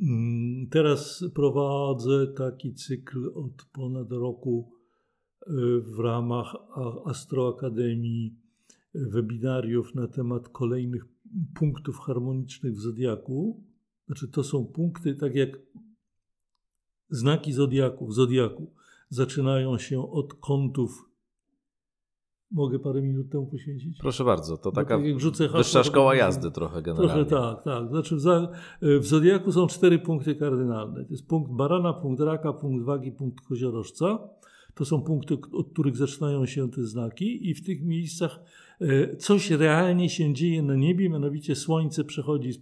[0.02, 4.72] Mm, Teraz prowadzę taki cykl od ponad roku
[5.42, 6.56] y, w ramach
[7.04, 8.36] Astroakademii
[8.94, 11.04] y, webinariów na temat kolejnych
[11.54, 13.64] punktów harmonicznych w Zodiaku.
[14.06, 15.58] Znaczy to są punkty, tak jak
[17.10, 18.72] znaki Zodiaku, w Zodiaku
[19.08, 21.09] zaczynają się od kątów.
[22.52, 23.98] Mogę parę minut temu poświęcić?
[23.98, 27.24] Proszę bardzo, to taka tak rzucę hasło, wyższa szkoła będzie- jazdy trochę generalnie.
[27.24, 27.88] Trochę tak, tak.
[27.88, 28.48] Znaczy w, za,
[28.82, 31.04] w Zodiaku są cztery punkty kardynalne.
[31.04, 34.18] To jest punkt barana, punkt raka, punkt wagi, punkt koziorożca.
[34.74, 38.44] To są punkty, od których zaczynają się te znaki i w tych miejscach e,
[39.18, 42.60] coś realnie się dzieje na niebie, mianowicie Słońce przechodzi z-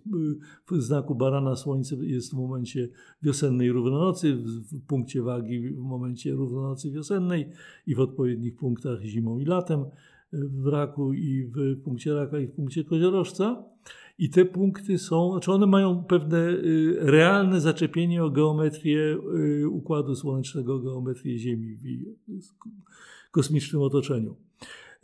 [0.71, 2.89] w znaku barana, Słońce jest w momencie
[3.23, 7.49] wiosennej równonocy, w, punkcie wagi w momencie równonocy wiosennej
[7.87, 9.85] i w odpowiednich punktach zimą i latem
[10.33, 13.65] w raku i w punkcie raka i w punkcie koziorożca.
[14.19, 19.19] I te punkty są, znaczy one mają pewne y, realne zaczepienie o geometrię
[19.63, 21.77] y, Układu Słonecznego, geometrię Ziemi
[22.29, 24.37] w kosmicznym otoczeniu.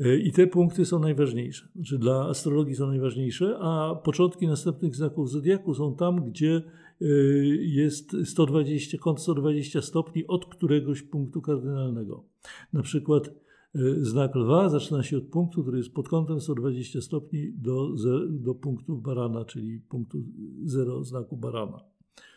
[0.00, 1.68] Y, I te punkty są najważniejsze.
[1.74, 6.62] Znaczy dla astrologii są najważniejsze, a początki następnych znaków Zodiaku są tam, gdzie
[7.02, 12.24] y, jest 120, kąt 120 stopni od któregoś punktu kardynalnego.
[12.72, 17.52] Na przykład y, znak lwa zaczyna się od punktu, który jest pod kątem 120 stopni
[17.52, 17.88] do,
[18.30, 20.18] do punktu barana, czyli punktu
[20.64, 21.80] zero znaku barana,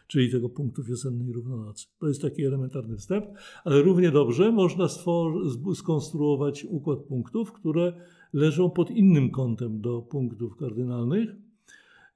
[0.07, 1.87] czyli tego punktu wiosennej równonocy.
[1.99, 3.25] To jest taki elementarny wstęp,
[3.63, 4.87] ale równie dobrze można
[5.75, 7.93] skonstruować układ punktów, które
[8.33, 11.29] leżą pod innym kątem do punktów kardynalnych.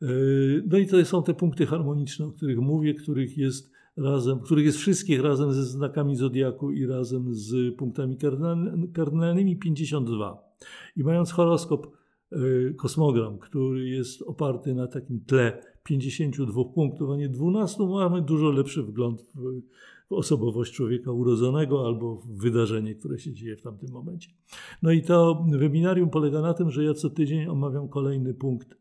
[0.02, 4.66] Yy, No i to są te punkty harmoniczne, o których mówię, których jest razem, których
[4.66, 10.52] jest wszystkich razem ze znakami zodiaku i razem z punktami kardynal- kardynalnymi 52.
[10.96, 11.88] I mając horoskop,
[12.32, 18.52] yy, kosmogram, który jest oparty na takim tle 52 punktów, a nie 12, mamy dużo
[18.52, 19.62] lepszy wgląd w,
[20.10, 24.30] w osobowość człowieka urodzonego albo w wydarzenie, które się dzieje w tamtym momencie.
[24.82, 28.78] No i to webinarium polega na tym, że ja co tydzień omawiam kolejny punkt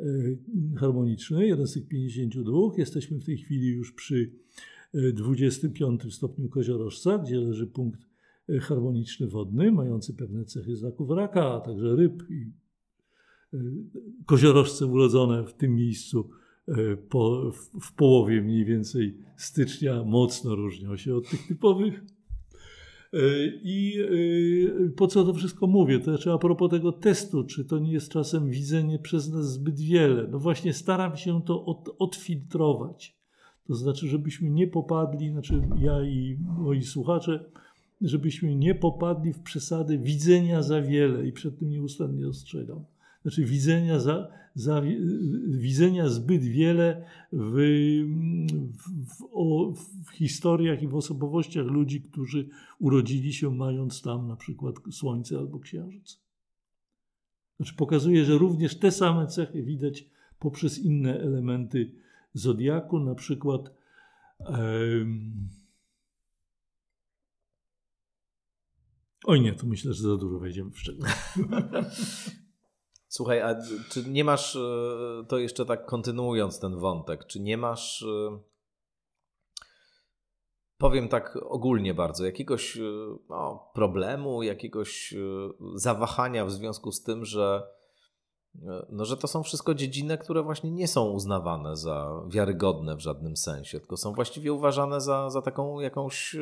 [0.00, 0.38] y,
[0.76, 2.58] harmoniczny, jeden z tych 52.
[2.76, 4.32] Jesteśmy w tej chwili już przy
[4.94, 8.00] y, 25 stopniu koziorożca, gdzie leży punkt
[8.50, 12.61] y, harmoniczny wodny, mający pewne cechy znaków raka, a także ryb i
[14.26, 16.30] koziorożce urodzone w tym miejscu
[16.68, 22.04] y, po, w, w połowie mniej więcej stycznia mocno różnią się od tych typowych.
[23.14, 25.98] Y, I y, po co to wszystko mówię?
[25.98, 29.80] To znaczy a propos tego testu, czy to nie jest czasem widzenie przez nas zbyt
[29.80, 30.28] wiele?
[30.28, 33.16] No właśnie staram się to od, odfiltrować.
[33.66, 37.44] To znaczy, żebyśmy nie popadli, znaczy ja i moi słuchacze,
[38.00, 42.84] żebyśmy nie popadli w przesady widzenia za wiele i przed tym nieustannie ostrzegam.
[43.22, 44.82] Znaczy widzenia, za, za,
[45.48, 47.54] widzenia zbyt wiele w,
[48.76, 49.72] w, w, o,
[50.06, 52.48] w historiach i w osobowościach ludzi, którzy
[52.78, 56.20] urodzili się mając tam na przykład Słońce albo Księżyc.
[57.56, 60.04] Znaczy pokazuje, że również te same cechy widać
[60.38, 61.92] poprzez inne elementy
[62.34, 63.82] zodiaku, na przykład
[69.24, 71.08] Oj nie, to myślę, że za dużo wejdziemy w szczegóły.
[73.14, 73.56] Słuchaj, a
[73.90, 78.38] czy nie masz, e, to jeszcze tak kontynuując ten wątek, czy nie masz, e,
[80.78, 82.82] powiem tak ogólnie bardzo, jakiegoś e,
[83.28, 85.14] no, problemu, jakiegoś
[85.74, 87.62] zawahania w związku z tym, że,
[88.90, 93.36] no, że to są wszystko dziedziny, które właśnie nie są uznawane za wiarygodne w żadnym
[93.36, 96.36] sensie, tylko są właściwie uważane za, za taką jakąś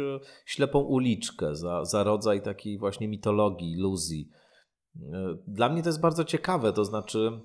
[0.47, 4.31] ślepą uliczkę, za, za rodzaj takiej właśnie mitologii, iluzji.
[5.47, 7.41] Dla mnie to jest bardzo ciekawe, to znaczy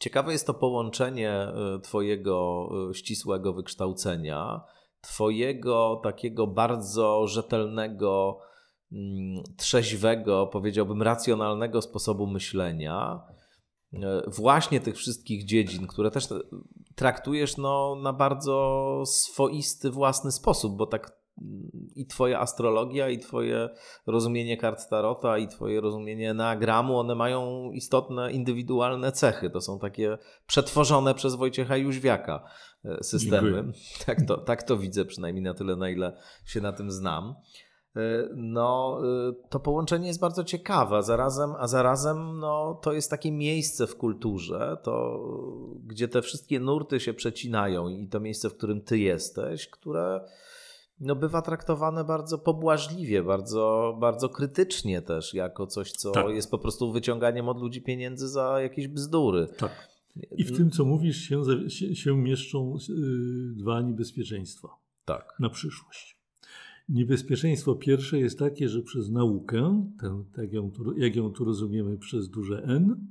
[0.00, 4.60] ciekawe jest to połączenie e, Twojego e, ścisłego wykształcenia,
[5.00, 8.38] Twojego takiego bardzo rzetelnego,
[8.92, 13.20] mm, trzeźwego, powiedziałbym, racjonalnego sposobu myślenia,
[13.92, 16.28] e, właśnie tych wszystkich dziedzin, które też
[16.94, 21.19] traktujesz no, na bardzo swoisty, własny sposób, bo tak
[21.94, 23.68] i twoja astrologia, i twoje
[24.06, 29.50] rozumienie kart tarota, i twoje rozumienie eneagramu, one mają istotne, indywidualne cechy.
[29.50, 32.44] To są takie przetworzone przez Wojciecha Jóźwiaka
[32.84, 33.64] e, systemy.
[34.06, 37.34] Tak to, tak to widzę, przynajmniej na tyle, na ile się na tym znam.
[37.96, 43.10] E, no, e, to połączenie jest bardzo ciekawe, a zarazem, a zarazem no, to jest
[43.10, 45.20] takie miejsce w kulturze, to,
[45.86, 50.20] gdzie te wszystkie nurty się przecinają i to miejsce, w którym ty jesteś, które
[51.00, 56.34] no bywa traktowane bardzo pobłażliwie, bardzo, bardzo krytycznie też, jako coś, co tak.
[56.34, 59.48] jest po prostu wyciąganiem od ludzi pieniędzy za jakieś bzdury.
[59.58, 59.90] Tak.
[60.36, 61.42] I w tym, co mówisz, się,
[61.94, 64.68] się, mieszczą yy, dwa niebezpieczeństwa
[65.04, 65.36] tak.
[65.40, 66.20] na przyszłość.
[66.88, 72.28] Niebezpieczeństwo pierwsze jest takie, że przez naukę, tę, tak ją, jak ją tu rozumiemy przez
[72.28, 73.06] duże N,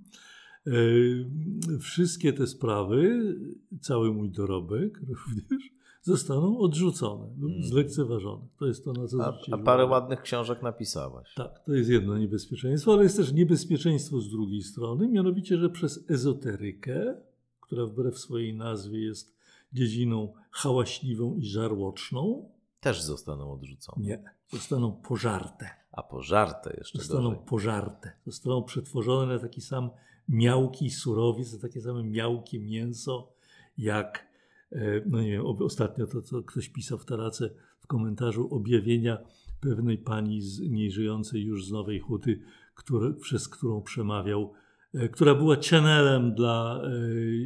[0.65, 3.35] yy, wszystkie te sprawy,
[3.81, 7.70] cały mój dorobek również, zostaną odrzucone lub hmm.
[7.70, 8.47] zlekceważone.
[8.58, 11.34] To jest to, na co A, a parę ładnych książek napisałeś.
[11.36, 16.10] Tak, to jest jedno niebezpieczeństwo, ale jest też niebezpieczeństwo z drugiej strony, mianowicie, że przez
[16.10, 17.16] ezoterykę,
[17.62, 19.38] która wbrew swojej nazwie jest
[19.74, 24.06] dziedziną hałaśliwą i żarłoczną, też zostaną odrzucone.
[24.06, 25.70] Nie, zostaną pożarte.
[25.91, 27.45] A pożarte jeszcze Zostaną gorzej.
[27.45, 28.12] pożarte.
[28.26, 29.89] Zostaną przetworzone na taki sam
[30.30, 33.34] miałki surowiec, na takie same miałkie mięso,
[33.78, 34.28] jak
[35.05, 37.49] no nie wiem, ostatnio to, co ktoś pisał w Tarace
[37.80, 39.17] w komentarzu objawienia
[39.59, 42.39] pewnej pani z nieżyjącej już z Nowej Huty,
[42.76, 44.53] które, przez którą przemawiał,
[44.93, 46.82] e, która była channelem dla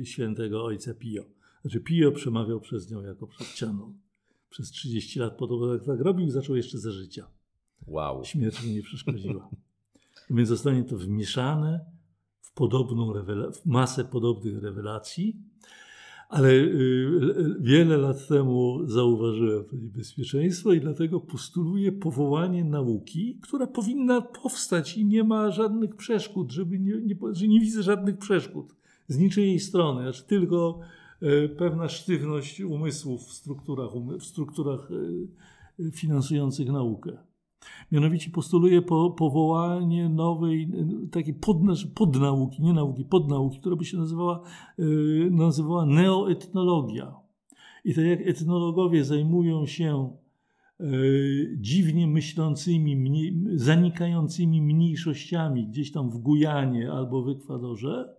[0.01, 1.23] e, świętego ojca Pio.
[1.61, 3.87] Znaczy Pio przemawiał przez nią jako przez channel.
[4.49, 7.27] Przez 30 lat podobno tak, tak robił i zaczął jeszcze za życia.
[7.87, 8.25] Wow.
[8.25, 9.49] Śmierć mu nie przeszkodziła.
[10.29, 11.85] Więc zostanie to wmieszane
[12.41, 13.13] w podobną
[13.53, 15.37] w masę podobnych rewelacji
[16.33, 24.21] ale y, wiele lat temu zauważyłem to niebezpieczeństwo i dlatego postuluję powołanie nauki, która powinna
[24.21, 28.75] powstać i nie ma żadnych przeszkód, żeby nie, nie, że nie widzę żadnych przeszkód
[29.07, 30.79] z niczyjej strony, znaczy tylko
[31.21, 34.89] e, pewna sztywność umysłów w strukturach, w strukturach
[35.79, 37.17] e, finansujących naukę.
[37.91, 40.71] Mianowicie postuluje po, powołanie nowej,
[41.11, 41.57] takiej pod,
[41.95, 44.41] podnauki, nie nauki, podnauki, która by się nazywała,
[44.77, 47.15] yy, nazywała neoetnologia.
[47.85, 50.09] I tak jak etnologowie zajmują się
[50.79, 58.15] yy, dziwnie myślącymi, zanikającymi mniejszościami gdzieś tam w Gujanie albo w Ekwadorze,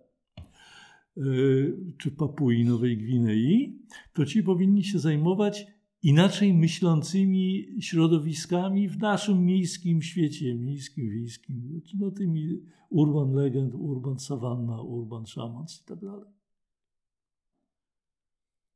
[1.17, 3.79] yy, czy Papui Nowej Gwinei,
[4.13, 5.74] to ci powinni się zajmować
[6.05, 14.81] inaczej myślącymi środowiskami w naszym miejskim świecie, miejskim, wiejskim, no tymi urban legend, urban savanna,
[14.81, 15.99] urban shamans i tak.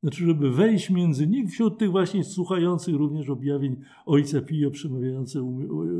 [0.02, 3.76] Znaczy, żeby wejść między nich, wśród tych właśnie słuchających również objawień
[4.06, 5.42] Ojca Pio przemawiające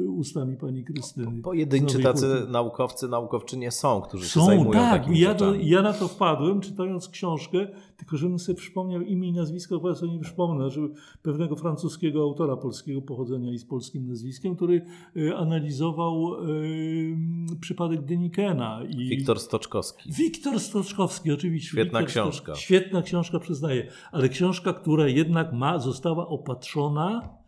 [0.08, 1.42] ustami pani Krystyny.
[1.42, 2.52] Pojedynczy tacy Huty.
[2.52, 6.60] naukowcy, naukowczynie są, którzy są, się zajmują tak, takimi ja, to, ja na to wpadłem,
[6.60, 10.80] czytając książkę, tylko żebym sobie przypomniał imię i nazwisko, bo sobie nie przypomnę, że
[11.22, 14.86] pewnego francuskiego autora polskiego pochodzenia i z polskim nazwiskiem, który
[15.16, 17.16] y, analizował y,
[17.60, 18.80] przypadek Denikena.
[18.88, 19.08] I...
[19.08, 20.12] Wiktor Stoczkowski.
[20.12, 21.70] Wiktor Stoczkowski, oczywiście.
[21.70, 22.54] Świetna Wiktor książka.
[22.54, 27.38] Świetna książka, przyznaję ale książka, która jednak ma, została opatrzona,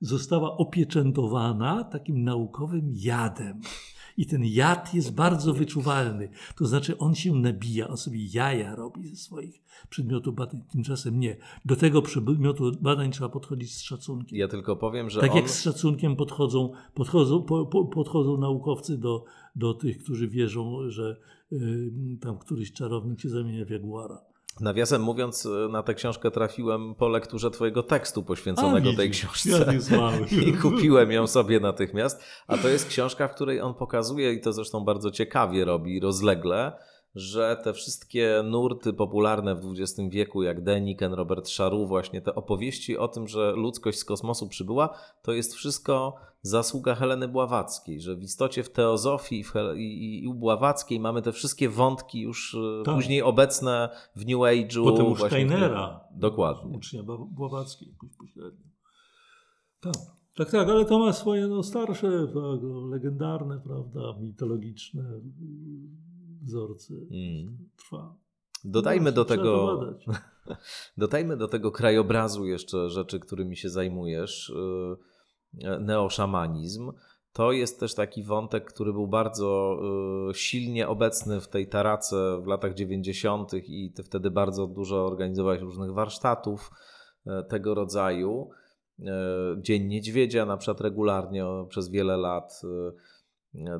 [0.00, 3.60] została opieczętowana takim naukowym jadem.
[4.16, 6.28] I ten jad jest bardzo wyczuwalny.
[6.56, 10.62] To znaczy, on się nabija, on sobie jaja robi ze swoich przedmiotów badań.
[10.72, 11.36] Tymczasem nie.
[11.64, 14.38] Do tego przedmiotu badań trzeba podchodzić z szacunkiem.
[14.38, 15.20] Ja tylko powiem, że.
[15.20, 15.36] Tak on...
[15.36, 19.24] jak z szacunkiem podchodzą, podchodzą, po, po, podchodzą naukowcy do,
[19.56, 21.16] do tych, którzy wierzą, że
[21.52, 21.90] y,
[22.20, 24.24] tam któryś czarownik się zamienia w jaguara.
[24.60, 29.74] Nawiasem mówiąc, e, na tę książkę trafiłem po lekturze Twojego tekstu poświęconego A, tej książce.
[30.46, 32.22] I kupiłem ją sobie natychmiast.
[32.46, 36.72] A to jest książka, w której on pokazuje, i to zresztą bardzo ciekawie robi, rozlegle,
[37.14, 42.98] że te wszystkie nurty popularne w XX wieku, jak Deniken, Robert Charroux, właśnie te opowieści
[42.98, 48.22] o tym, że ludzkość z kosmosu przybyła, to jest wszystko zasługa Heleny Bławackiej, że w
[48.22, 49.44] istocie w teozofii
[49.76, 52.94] i, i u Bławackiej mamy te wszystkie wątki już e, tak.
[52.94, 54.84] później obecne w New Age'u.
[54.84, 56.00] Potem u Steinera.
[56.14, 56.76] Dokładnie.
[56.76, 58.68] Ucznia Bławackiej jakoś pośrednio.
[59.80, 59.94] Tak.
[60.36, 65.20] Tak, tak, ale to ma swoje no, starsze, tak, no, legendarne, prawda, mitologiczne
[66.48, 66.94] wzorce.
[66.94, 67.58] Mm.
[67.76, 68.16] Trwa.
[68.64, 69.80] Dodajmy do tego.
[70.96, 74.52] Dodajmy do tego krajobrazu jeszcze rzeczy, którymi się zajmujesz.
[75.54, 76.92] Yy, Neoszamanizm.
[77.32, 79.78] To jest też taki wątek, który był bardzo
[80.26, 83.52] yy, silnie obecny w tej tarace w latach 90.
[83.54, 86.70] i ty wtedy bardzo dużo organizowałeś różnych warsztatów
[87.26, 88.50] yy, tego rodzaju.
[88.98, 89.06] Yy,
[89.58, 92.62] Dzień Niedźwiedzia na przykład regularnie przez wiele lat.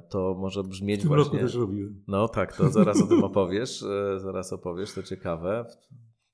[0.08, 1.24] To może brzmieć W tym właśnie...
[1.24, 2.02] roku też robiłem.
[2.08, 3.82] No tak, to zaraz o tym opowiesz.
[3.82, 5.66] e, Zaraz opowiesz, to ciekawe.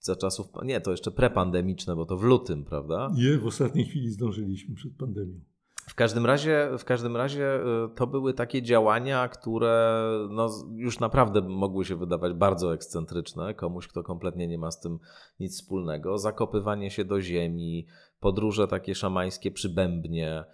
[0.01, 3.11] Za czasów, nie, to jeszcze prepandemiczne, bo to w lutym, prawda?
[3.15, 5.41] Nie, w ostatniej chwili zdążyliśmy przed pandemią.
[5.89, 11.41] W każdym razie, w każdym razie e, to były takie działania, które no, już naprawdę
[11.41, 14.99] mogły się wydawać bardzo ekscentryczne komuś, kto kompletnie nie ma z tym
[15.41, 16.19] nic wspólnego.
[16.19, 17.87] Zakopywanie się do ziemi,
[18.21, 20.45] podróże takie szamańskie przy bębnie, e,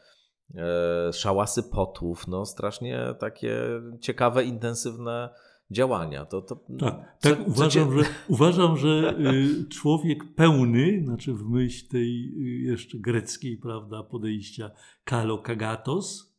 [1.12, 3.56] szałasy potów, no strasznie takie
[4.00, 5.34] ciekawe, intensywne
[5.70, 6.26] działania.
[6.26, 11.34] To, to, Tak, co- tak co uważam, cię- że, uważam, że y, człowiek pełny, znaczy
[11.34, 14.70] w myśl tej y, jeszcze greckiej prawda, podejścia
[15.04, 16.34] kalokagatos,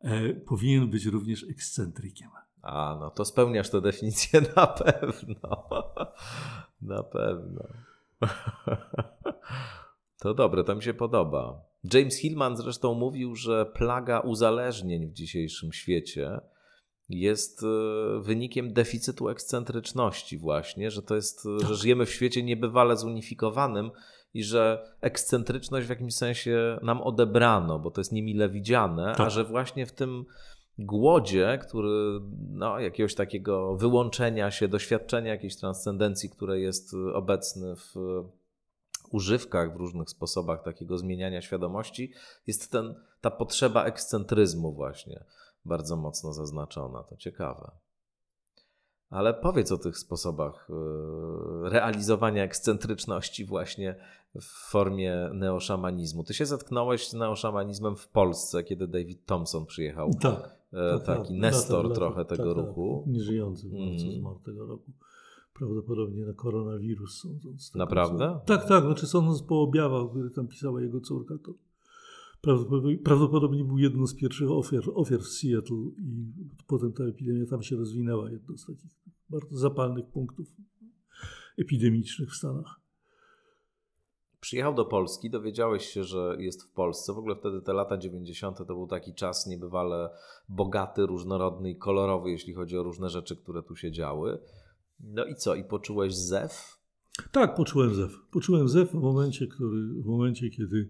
[0.00, 2.28] e, powinien być również ekscentrykiem.
[2.62, 5.68] A, no to spełniasz tę definicję na pewno.
[6.82, 7.62] Na pewno.
[10.18, 11.64] To dobre, to mi się podoba.
[11.94, 16.40] James Hillman zresztą mówił, że plaga uzależnień w dzisiejszym świecie
[17.08, 17.66] jest e,
[18.20, 23.90] wynikiem deficytu ekscentryczności właśnie, że to jest, e, że żyjemy w świecie niebywale zunifikowanym
[24.34, 29.30] i że ekscentryczność w jakimś sensie nam odebrano, bo to jest niemile widziane, a Tak.
[29.30, 30.24] że właśnie w tym
[30.78, 37.94] głodzie, który, no, jakiegoś takiego wyłączenia się, doświadczenia jakiejś transcendencji, które jest e, obecny w
[39.14, 42.12] używkach, w różnych sposobach takiego zmieniania świadomości,
[42.46, 45.24] jest ten, ta potrzeba ekscentryzmu właśnie
[45.64, 47.02] bardzo mocno zaznaczona.
[47.02, 47.70] To ciekawe.
[49.10, 53.96] Ale powiedz o tych sposobach e, realizowania ekscentryczności właśnie
[54.34, 56.24] w formie neoszamanizmu.
[56.24, 60.10] Ty się zetknąłeś z neoszamanizmem w Polsce, kiedy David Thompson przyjechał.
[60.20, 60.56] Tak.
[60.70, 63.02] Tak, Taki tak, nestor trochę lata- tego tak, ruchu.
[63.04, 63.98] Tak, nieżyjący Mhm.
[63.98, 64.92] zmarł tego roku.
[65.58, 67.70] Prawdopodobnie na koronawirus sądząc.
[67.70, 68.40] tego, Naprawdę?
[68.46, 68.84] Tak, tak.
[68.84, 71.54] Znaczy sądząc po objawach, które tam pisała jego córka, to
[72.40, 76.32] prawdopodobnie, prawdopodobnie był jedną z pierwszych ofiar, ofiar w Seattle i
[76.66, 78.30] potem ta epidemia tam się rozwinęła.
[78.30, 78.90] Jedno z takich
[79.30, 80.46] bardzo zapalnych punktów
[81.58, 82.80] epidemicznych w Stanach.
[84.40, 87.12] Przyjechał do Polski, dowiedziałeś się, że jest w Polsce.
[87.12, 88.58] W ogóle wtedy te lata 90.
[88.58, 90.10] to był taki czas niebywale
[90.48, 94.38] bogaty, różnorodny i kolorowy, jeśli chodzi o różne rzeczy, które tu się działy.
[95.00, 95.54] No i co?
[95.54, 96.78] I poczułeś zew?
[97.32, 98.18] Tak, poczułem zew.
[98.30, 100.88] Poczułem zew w momencie, który, w momencie kiedy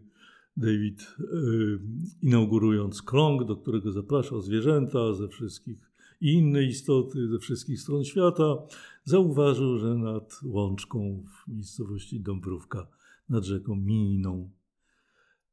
[0.56, 1.78] David, y,
[2.22, 5.90] inaugurując krąg, do którego zapraszał zwierzęta ze wszystkich
[6.20, 8.56] i inne istoty ze wszystkich stron świata,
[9.04, 12.86] zauważył, że nad łączką w miejscowości Dąbrówka,
[13.28, 14.50] nad rzeką Miną,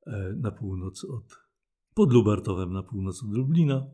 [0.05, 1.39] e, na północ od,
[1.93, 3.85] pod Lubartowem, na północ od Lublina,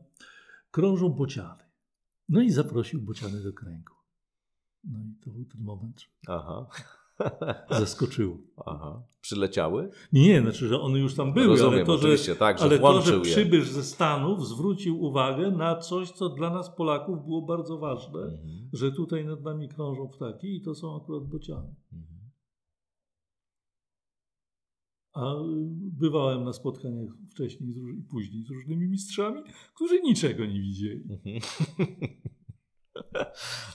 [0.70, 1.64] krążą bociany.
[2.28, 3.99] No i zaprosił bociany do kręgu.
[4.84, 6.66] No i to był ten moment, że Aha.
[7.80, 8.38] zaskoczyło.
[8.66, 9.02] Aha.
[9.20, 9.90] Przyleciały?
[10.12, 12.78] Nie, nie, znaczy, że one już tam były, Rozumiem, ale to, że, tak, że ale
[12.78, 13.20] to, że je.
[13.20, 18.68] przybysz ze Stanów zwrócił uwagę na coś, co dla nas Polaków było bardzo ważne, Mhm.
[18.72, 21.74] że tutaj nad nami krążą ptaki i to są akurat bociany.
[21.92, 22.20] Mhm.
[25.12, 25.46] A y,
[26.00, 29.42] bywałem na spotkaniach wcześniej i później z różnymi mistrzami,
[29.74, 31.04] którzy niczego nie widzieli.
[31.10, 31.40] Mhm.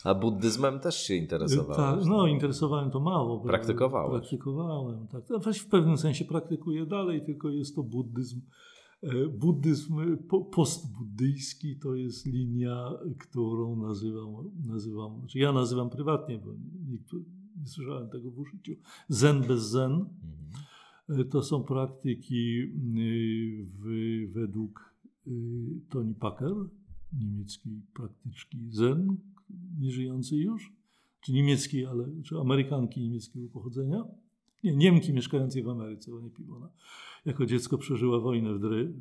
[0.03, 1.78] A buddyzmem też się interesowałeś?
[1.99, 3.39] Tak, no, interesowałem to mało.
[3.39, 4.19] Praktykowałeś.
[4.19, 5.23] Praktykowałem, tak.
[5.30, 8.41] No, W pewnym sensie praktykuję dalej, tylko jest to buddyzm.
[9.03, 14.34] e, Buddyzm e, po- postbuddyjski to jest linia, którą nazywam,
[14.67, 16.51] nazywam znaczy ja nazywam prywatnie, bo
[16.89, 17.13] nikt
[17.61, 18.71] nie słyszałem tego w użyciu,
[19.09, 19.91] zen bez zen.
[19.91, 21.21] Mhm.
[21.21, 23.86] E, To są praktyki y, w,
[24.34, 24.93] według
[25.28, 25.32] y,
[25.89, 26.53] Tony Packer,
[27.20, 29.18] niemieckiej praktyczki Zen,
[29.80, 30.74] nieżyjącej już,
[31.22, 34.03] czy niemieckiej, ale czy Amerykanki niemieckiego pochodzenia.
[34.63, 36.55] Nie, Niemki mieszkającej w Ameryce, bo nie piwo.
[36.55, 36.70] Ona
[37.26, 38.91] jako dziecko przeżyła wojnę w Dre,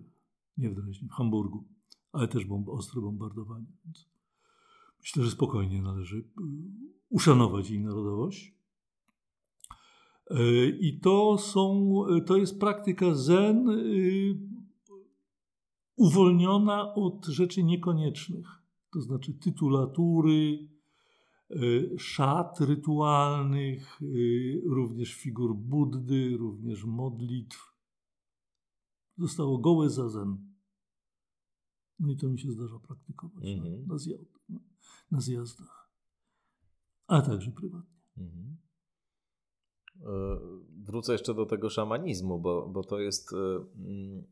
[0.59, 1.65] nie w Dreźnie, w Hamburgu,
[2.13, 3.67] ale też bomb, ostre bombardowanie.
[3.85, 4.09] Więc
[5.01, 6.25] myślę, że spokojnie należy y,
[7.09, 8.55] uszanować jej narodowość.
[10.31, 11.95] E, I to są,
[12.27, 14.54] to jest praktyka zen y,
[15.97, 18.47] uwolniona od rzeczy niekoniecznych.
[18.93, 20.69] To znaczy tytulatury,
[21.51, 27.75] y, szat rytualnych, y, również figur Buddy, również modlitw.
[29.19, 30.55] Zostało gołe za zen.
[31.99, 33.87] No i to mi się zdarza praktykować Mhm.
[33.87, 34.25] na, zja-
[35.11, 35.91] na zjazdach.
[37.07, 38.01] a także prywatnie.
[38.17, 38.57] Mhm.
[40.03, 40.39] E,
[40.87, 43.33] wrócę jeszcze do tego szamanizmu, bo, bo to jest.
[43.33, 43.37] E,
[43.77, 44.25] mm,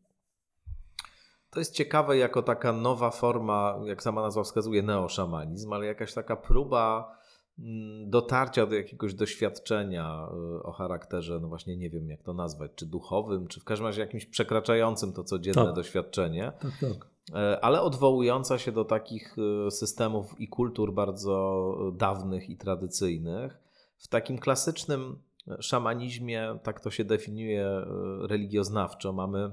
[1.53, 6.36] to jest ciekawe jako taka nowa forma, jak sama nazwa wskazuje, neoszamanizm, ale jakaś taka
[6.36, 7.16] próba
[7.59, 12.70] mm, dotarcia do jakiegoś doświadczenia e, o charakterze, no właśnie nie wiem jak to nazwać,
[12.74, 15.74] czy duchowym, czy w każdym razie jakimś przekraczającym to codzienne tak.
[15.74, 16.53] doświadczenie.
[16.61, 17.12] Tak, tak.
[17.61, 19.36] Ale odwołująca się do takich
[19.70, 23.59] systemów i kultur bardzo dawnych i tradycyjnych,
[23.98, 25.18] w takim klasycznym
[25.61, 27.84] szamanizmie, tak to się definiuje
[28.28, 29.53] religioznawczo, mamy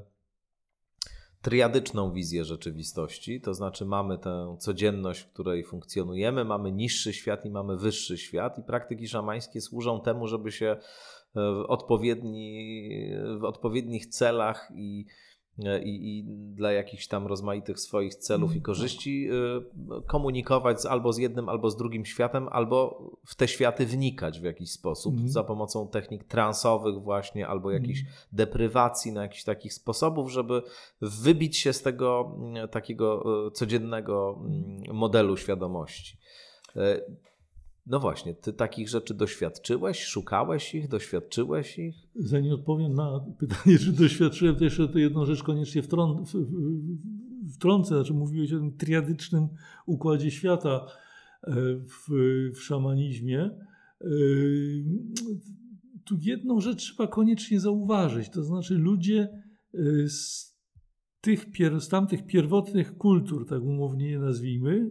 [1.41, 7.49] triadyczną wizję rzeczywistości, to znaczy mamy tę codzienność, w której funkcjonujemy, mamy niższy świat i
[7.49, 10.77] mamy wyższy świat i praktyki szamańskie służą temu, żeby się e,
[11.33, 12.69] w, odpowiedni,
[13.39, 15.05] w odpowiednich celach i
[15.83, 16.23] i, i,
[16.55, 19.29] dla jakichś tam rozmaitych swoich celów i mm, korzyści
[19.89, 20.05] tak.
[20.05, 24.43] komunikować z, albo z jednym, albo z drugim światem, albo w te światy wnikać w
[24.43, 25.29] jakiś sposób mm.
[25.29, 28.11] za pomocą technik transowych właśnie, albo jakichś mm.
[28.31, 30.61] deprywacji, na jakichś takich sposobów, żeby
[31.01, 34.95] wybić się z tego mm, takiego e, codziennego mm.
[34.95, 36.17] modelu świadomości.
[37.89, 41.95] No właśnie, ty takich rzeczy doświadczyłeś, szukałeś ich, doświadczyłeś ich?
[42.15, 46.23] Zanim odpowiem na pytanie, czy doświadczyłem, to jeszcze jedną rzecz koniecznie wtrą
[47.53, 47.95] wtrącę.
[47.95, 49.47] Znaczy mówiłeś o tym triadycznym
[49.85, 50.85] układzie świata
[51.43, 52.09] e, w,
[52.55, 53.41] w szamanizmie.
[53.41, 54.07] E,
[56.05, 59.29] tu jedną rzecz trzeba koniecznie zauważyć, to znaczy ludzie
[59.73, 60.55] e, z,
[61.21, 61.45] tych,
[61.79, 64.89] z tamtych pierwotnych kultur, tak umownie je nazwijmy,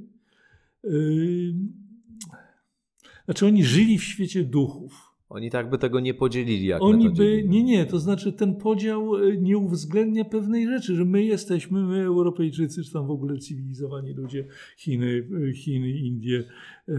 [3.28, 5.08] znaczy oni żyli w świecie duchów.
[5.28, 9.16] Oni tak by tego nie podzielili, jak Oni by, nie, nie, to znaczy ten podział
[9.16, 14.14] e, nie uwzględnia pewnej rzeczy, że my jesteśmy, my Europejczycy, czy tam w ogóle cywilizowani
[14.14, 16.44] ludzie, Chiny, e, Chiny Indie,
[16.88, 16.94] e,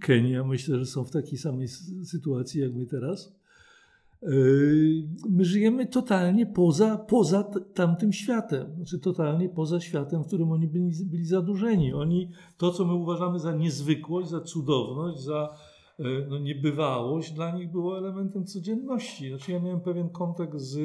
[0.00, 1.68] Kenia, myślę, że są w takiej samej
[2.04, 3.38] sytuacji jak my teraz.
[4.22, 7.44] Yy, my żyjemy totalnie poza, poza
[7.74, 11.92] tamtym światem, znaczy totalnie poza światem, w którym oni byli, byli zadłużeni.
[11.92, 15.48] Oni to, co my uważamy za niezwykłość, za cudowność, za
[15.98, 19.28] yy, no, niebywałość, dla nich było elementem codzienności.
[19.28, 20.76] Znaczy ja miałem pewien kontakt z,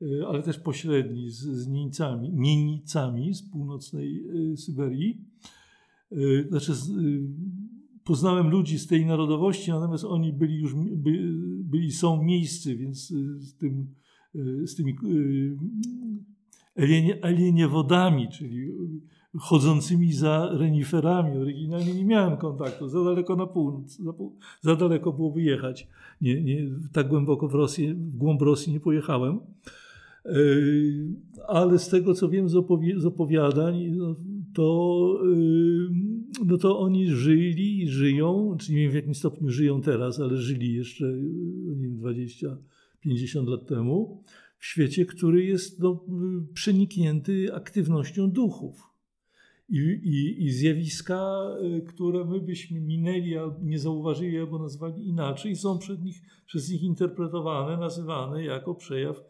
[0.00, 4.24] yy, ale też pośredni, z, z Nienicami, Nienicami z północnej
[4.56, 5.24] Syberii.
[6.48, 6.90] Znaczy z,
[8.04, 11.10] poznałem ludzi z tej narodowości, natomiast oni byli już, by,
[11.64, 13.86] byli, są miejscy, więc y, z, tym,
[14.34, 14.96] y, z tymi
[16.78, 18.68] y, alieniewodami, czyli
[19.38, 21.38] chodzącymi za reniferami.
[21.38, 24.12] Oryginalnie nie miałem kontaktu, za daleko na północ, za,
[24.60, 25.88] za daleko było wyjechać.
[26.20, 29.40] Nie, nie, tak głęboko w Rosji, w głąb Rosji nie pojechałem.
[31.48, 34.14] Ale z tego, co wiem z, opowi z opowiadań, no,
[34.54, 35.18] to,
[36.46, 40.36] no to oni żyli i żyją, czy nie wiem w jakim stopniu żyją teraz, ale
[40.36, 41.04] żyli jeszcze
[41.76, 42.58] nie wiem, 20,
[43.00, 44.22] 50 lat temu,
[44.58, 46.04] w świecie, który jest no,
[46.54, 48.92] przeniknięty aktywnością duchów.
[49.68, 51.48] I, i, I, zjawiska,
[51.78, 56.82] y, które my byśmy minęli, nie zauważyli, albo nazwali inaczej, są przed nich, przez nich
[56.82, 59.24] interpretowane, nazywane jako przejaw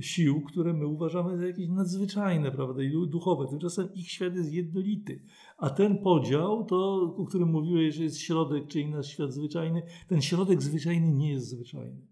[0.00, 3.46] sił, które my uważamy za jakieś nadzwyczajne, prawda, i duchowe.
[3.50, 5.22] Tymczasem ich świat jest jednolity.
[5.58, 10.22] A ten podział, to, o którym mówiłeś, że jest środek, czyli nasz świat zwyczajny, ten
[10.22, 12.06] środek zwyczajny nie jest zwyczajny.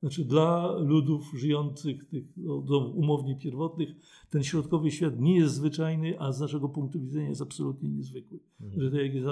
[0.00, 3.88] Znaczy dla ludów żyjących, tych no, umownie pierwotnych,
[4.30, 8.38] ten środkowy świat nie jest zwyczajny, a z naszego punktu widzenia jest absolutnie niezwykły.
[8.60, 8.82] Mhm.
[8.82, 9.26] Że to jak jest,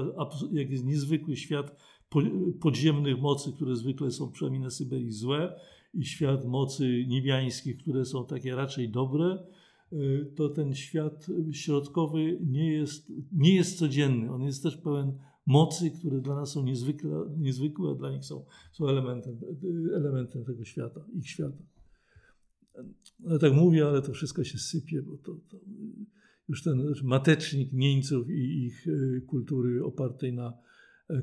[0.53, 1.77] jak jest niezwykły świat
[2.61, 5.61] podziemnych mocy, które zwykle są przynajmniej na Syberii złe,
[5.95, 9.47] i świat mocy niebiańskich, które są takie raczej dobre,
[9.93, 14.33] y, to ten świat środkowy nie jest, nie jest codzienny.
[14.33, 18.45] On jest też pełen mocy, które dla nas są niezwykle, niezwykłe, a dla nich są,
[18.73, 19.41] są elementem,
[19.97, 21.63] elementem tego świata, ich świata.
[23.31, 25.57] Ja tak mówię, ale to wszystko się sypie, bo to, to
[26.49, 30.53] już ten matecznik Nieńców i ich y, kultury opartej na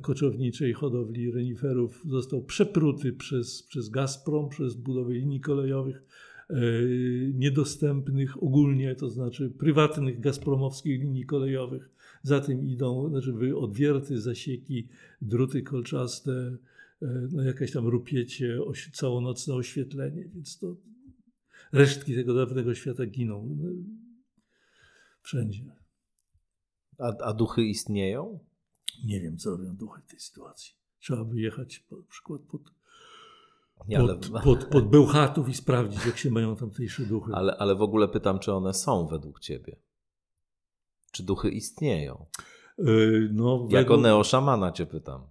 [0.02, 6.04] koczowniczej hodowli reniferów został przepruty przez, przez Gazprom, przez budowę linii kolejowych
[6.50, 6.56] e,
[7.34, 11.90] niedostępnych ogólnie, to znaczy prywatnych gazpromowskich linii kolejowych.
[12.24, 14.88] Za tym idą znaczy odwierty, zasieki,
[15.22, 16.58] druty kolczaste,
[17.02, 20.76] e, no jakaś tam rupiecie, oś, całonocne oświetlenie, więc to
[21.72, 23.74] resztki tego dawnego świata giną e,
[25.22, 25.64] wszędzie.
[26.98, 28.40] A, a duchy istnieją?
[29.04, 30.74] Nie wiem, co robią duchy w tej sytuacji.
[31.00, 32.62] Trzeba by jechać na przykład pod,
[34.22, 37.32] pod, pod, pod Bełchatów i sprawdzić, jak się mają tamtejsze duchy.
[37.34, 39.76] Ale, ale w ogóle pytam, czy one są według ciebie?
[41.12, 42.26] Czy duchy istnieją?
[42.80, 45.28] Y, No, Jako według- neoszamana cię pytam.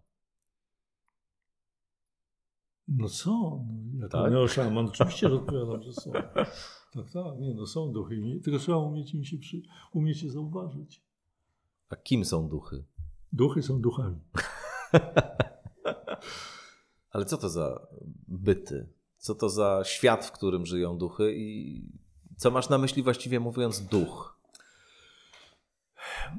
[2.88, 3.66] No są.
[3.94, 4.32] No, jako Tak?
[4.32, 6.12] neoszaman oczywiście że odpowiadam, że są.
[6.92, 8.40] Tak, tak, nie, no są duchy.
[8.44, 11.02] Tylko trzeba umieć im się przy, umieć je zauważyć.
[11.88, 12.84] A kim są duchy?
[13.32, 14.16] Duchy są duchami.
[17.10, 17.86] Ale co to za
[18.28, 18.88] byty?
[19.18, 21.82] Co to za świat, w którym żyją duchy i
[22.36, 24.40] co masz na myśli właściwie mówiąc duch?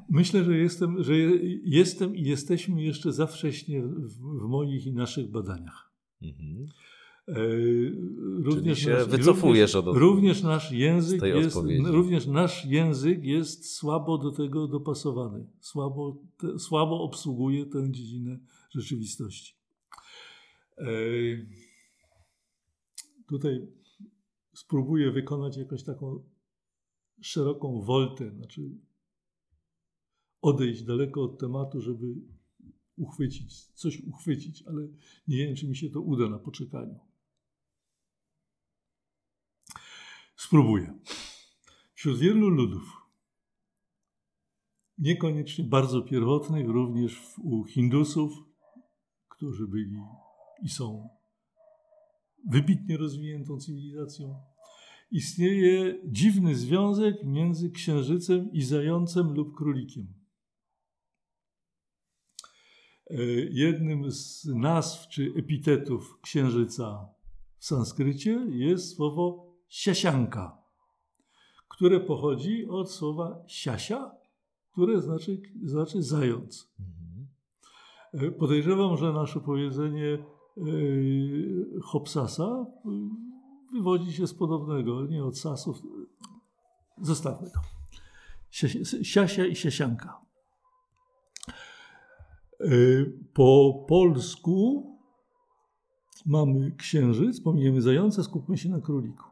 [0.08, 4.92] Myślę, że jestem, że je- jestem i jesteśmy jeszcze za wcześnie w, w moich i
[4.92, 5.92] naszych badaniach.
[6.22, 6.66] Mhm.
[7.28, 7.34] E,
[8.42, 11.82] Również się wycofujesz również, od- również nasz język jest, odpowiedzi.
[11.86, 15.46] również nasz język jest słabo do tego dopasowany.
[15.60, 18.38] Słabo, te, słabo obsługuje tę dziedzinę
[18.70, 19.54] rzeczywistości.
[20.78, 20.84] E,
[23.28, 23.66] Tutaj
[24.54, 26.24] spróbuję wykonać jakąś taką
[27.20, 28.70] szeroką woltę, znaczy
[30.42, 32.06] odejść daleko od tematu, żeby
[32.96, 34.88] uchwycić, coś uchwycić, ale
[35.28, 36.98] nie wiem, czy mi się to uda na poczekaniu.
[40.46, 40.98] Spróbuję.
[41.94, 42.82] Wśród wielu ludów,
[44.98, 48.32] niekoniecznie bardzo pierwotnych, również u Hindusów,
[49.28, 50.00] którzy byli
[50.62, 51.08] i są
[52.50, 54.40] wybitnie rozwiniętą cywilizacją,
[55.10, 60.14] istnieje dziwny związek między księżycem i zającem lub królikiem.
[63.10, 63.16] E,
[63.50, 67.08] Jednym z nazw czy epitetów księżyca
[67.58, 70.58] w sanskrycie jest słowo siasianka,
[71.68, 74.10] które pochodzi od słowa siasia,
[74.72, 76.72] które znaczy, znaczy zając.
[78.14, 80.62] E, Podejrzewam, że nasze powiedzenie e,
[81.82, 82.66] Hopsasa e,
[83.72, 85.82] wywodzi się z podobnego, nie od sasów.
[87.00, 87.60] Zostawmy to.
[88.50, 90.20] Sia- Siasia i siasianka.
[93.34, 94.86] Po polsku
[96.26, 99.31] mamy księżyc, pominiemy zająca, skupmy się na króliku.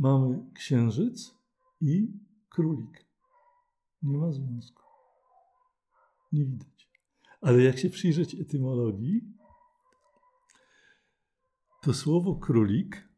[0.00, 1.34] Mamy księżyc
[1.80, 2.12] i
[2.48, 3.06] królik.
[4.02, 4.82] Nie ma związku.
[6.32, 6.90] Nie widać.
[7.40, 9.20] Ale jak się przyjrzeć etymologii,
[11.82, 13.08] to słowo królik,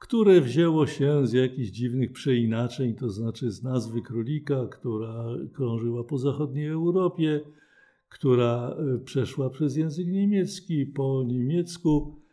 [0.00, 6.18] które wzięło się z jakichś dziwnych przeinaczeń, to znaczy z nazwy królika, która krążyła po
[6.18, 7.40] zachodniej Europie,
[8.08, 10.86] która e, przeszła przez język niemiecki.
[10.86, 12.23] Po niemiecku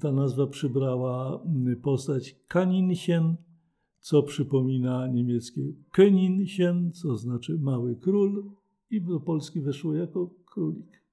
[0.00, 3.36] ta nazwa przybrała m, postać Kaninchen,
[4.00, 8.50] co przypomina niemieckie Köninchen, co znaczy mały król,
[8.90, 11.04] i do Polski weszło jako królik.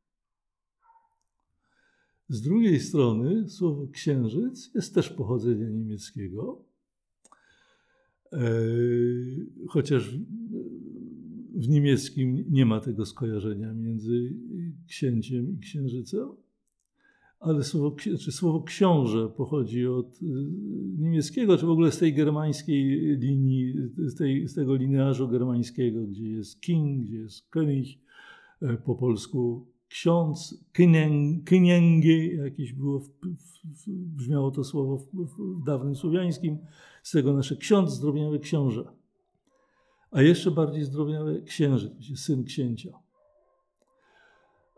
[2.30, 6.64] Z drugiej strony słowo księżyc jest też pochodzenia niemieckiego,
[8.34, 8.40] e,
[9.68, 10.16] chociaż
[11.56, 14.34] w niemieckim nie ma tego skojarzenia między
[14.88, 16.30] księciem i księżycem,
[17.42, 20.26] ale słowo, czy słowo książę pochodzi od y,
[20.98, 26.28] niemieckiego, czy w ogóle z tej germańskiej linii, z, tej, z tego linearzu germańskiego, gdzie
[26.30, 27.98] jest king, gdzie jest könig,
[28.62, 35.64] e, po polsku ksiądz, kynię- kynięgie, jakieś było, w, w, brzmiało to słowo w, w,
[35.66, 36.58] dawnym słowiańskim,
[37.04, 38.84] z tego nasze ksiądz, zdrobniały książę.
[40.12, 43.00] A jeszcze bardziej zdrobniały księżyc, syn księcia.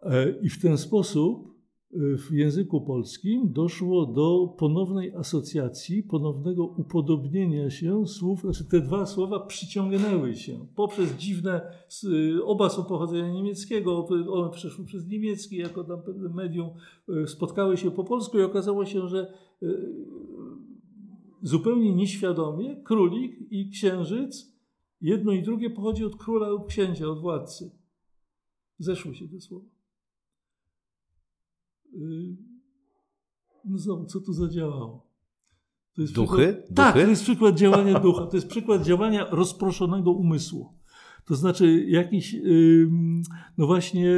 [0.01, 1.52] E, I w ten sposób
[1.95, 9.39] w języku polskim doszło do ponownej asocjacji, ponownego upodobnienia się słów, znaczy te dwa słowa
[9.39, 11.61] przyciągnęły się poprzez dziwne,
[12.03, 16.69] y, oba są pochodzenia niemieckiego, one przeszły przez niemiecki jako tam pewne medium,
[17.23, 19.33] y, spotkały się po polsku i okazało się, że
[19.63, 19.95] y,
[21.41, 24.53] zupełnie nieświadomie królik i księżyc,
[25.01, 27.71] jedno i drugie pochodzi od króla lub księcia, od władcy.
[28.79, 29.82] Zeszły się te słowa.
[31.95, 32.37] Y,
[33.65, 35.07] No co tu zadziałało?
[35.95, 36.47] To jest Duchy?
[36.47, 37.05] Przykład, tak, Duchy?
[37.05, 38.25] to jest przykład działania ducha.
[38.25, 40.73] To jest przykład działania rozproszonego umysłu.
[41.25, 42.35] To znaczy jakiś,
[43.57, 44.11] no właśnie,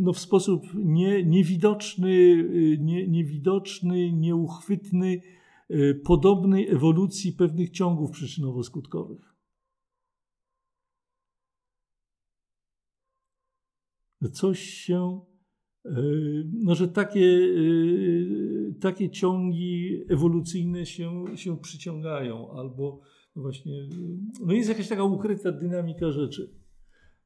[0.00, 5.22] no w sposób nie, niewidoczny, y, nie, niewidoczny, nieuchwytny,
[5.70, 9.36] y, podobnej ewolucji pewnych ciągów przyczynowo-skutkowych.
[14.32, 15.20] Coś się
[16.52, 23.00] no, że takie, yy, takie ciągi ewolucyjne się, się przyciągają, albo
[23.36, 23.88] no właśnie, yy,
[24.46, 26.50] no jest jakaś taka ukryta dynamika rzeczy,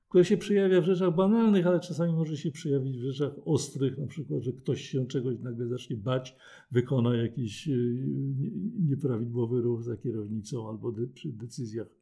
[0.08, 4.06] która się przejawia w rzeczach banalnych, ale czasami może się przejawić w rzeczach ostrych, na
[4.06, 6.36] przykład, że ktoś się czegoś nagle zacznie bać,
[6.70, 8.04] wykona jakiś yy,
[8.38, 8.50] nie-
[8.88, 11.99] nieprawidłowy ruch za kierownicą albo de, przy decyzjach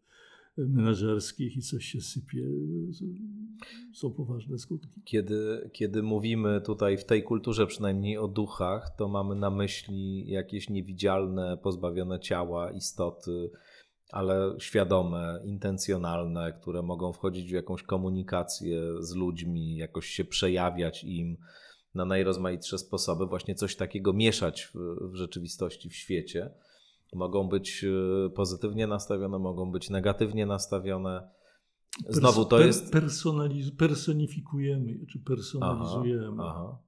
[0.59, 2.47] menedżerskich i coś się sypie,
[3.94, 5.02] są poważne skutki.
[5.05, 10.70] Kiedy, kiedy mówimy tutaj w tej kulturze przynajmniej o duchach, to mamy na myśli jakieś
[10.70, 13.51] niewidzialne, pozbawione ciała istoty,
[14.10, 21.36] ale świadome, intencjonalne, które mogą wchodzić w jakąś komunikację z ludźmi, jakoś się przejawiać im
[21.94, 24.74] na najrozmaitsze sposoby, właśnie coś takiego mieszać w,
[25.10, 26.51] w rzeczywistości, w świecie.
[27.14, 31.28] Mogą być e, pozytywnie nastawione, mogą być negatywnie nastawione.
[32.09, 32.94] Znowu to jest.
[32.94, 36.43] Personaliz- personifikujemy, czy personalizujemy.
[36.43, 36.78] Aha, aha.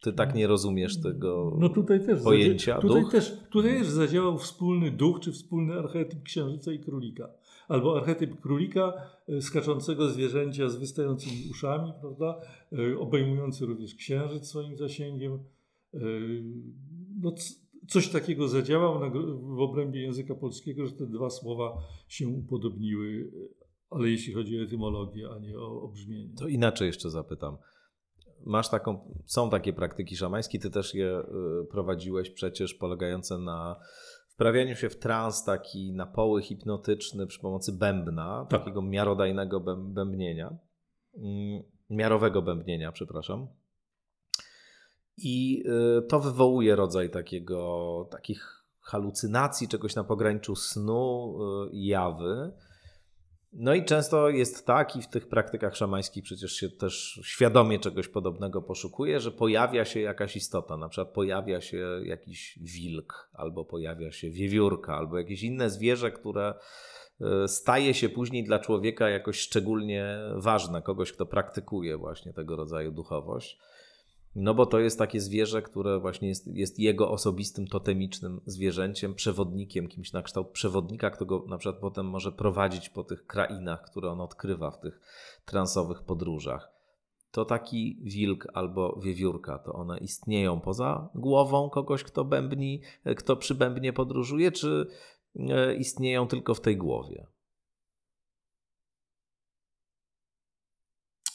[0.00, 2.78] Ty tak nie rozumiesz tego no tutaj też pojęcia?
[2.78, 7.28] Tutaj też, tutaj też zadziałał wspólny duch, czy wspólny archetyp księżyca i królika.
[7.68, 8.92] Albo archetyp królika
[9.28, 12.40] e, skaczącego zwierzęcia z wystającymi uszami, prawda?
[12.72, 15.38] E, obejmujący również księżyc swoim zasięgiem.
[17.20, 17.34] No,
[17.88, 19.00] coś takiego zadziałał
[19.56, 21.78] w obrębie języka polskiego, że te dwa słowa
[22.08, 23.30] się upodobniły,
[23.90, 26.34] ale jeśli chodzi o etymologię, a nie o, o brzmienie.
[26.38, 27.56] To inaczej jeszcze zapytam
[28.46, 31.24] masz taką, są takie praktyki szamańskie, ty też je y,
[31.70, 33.76] prowadziłeś przecież, polegające na
[34.28, 38.60] wprawianiu się w trans taki napoły hipnotyczny przy pomocy bębna, tak.
[38.60, 40.56] takiego miarodajnego bębnienia,
[41.14, 43.48] mm, miarowego bębnienia, przepraszam.
[45.22, 45.62] I
[45.98, 52.52] y, to wywołuje rodzaj takiego, takich halucynacji, czegoś na pograniczu snu y, jawy.
[53.52, 58.08] No i często jest tak, i w tych praktykach szamańskich przecież się też świadomie czegoś
[58.08, 64.12] podobnego poszukuje, że pojawia się jakaś istota, na przykład pojawia się jakiś wilk, albo pojawia
[64.12, 66.54] się wiewiórka, albo jakieś inne zwierzę, które
[67.20, 72.92] e, staje się później dla człowieka jakoś szczególnie ważne, kogoś, kto praktykuje właśnie tego rodzaju
[72.92, 73.58] duchowość.
[74.34, 79.88] No bo to jest takie zwierzę, które właśnie jest, jest jego osobistym, totemicznym zwierzęciem, przewodnikiem,
[79.88, 84.10] kimś na kształt przewodnika, kto go na przykład potem może prowadzić po tych krainach, które
[84.10, 85.00] on odkrywa w tych
[85.44, 86.70] transowych podróżach.
[87.30, 92.80] To taki wilk albo wiewiórka, to one istnieją poza głową kogoś, kto bębni,
[93.16, 94.86] kto przy bębnie podróżuje, czy
[95.36, 97.26] e, istnieją tylko w tej głowie?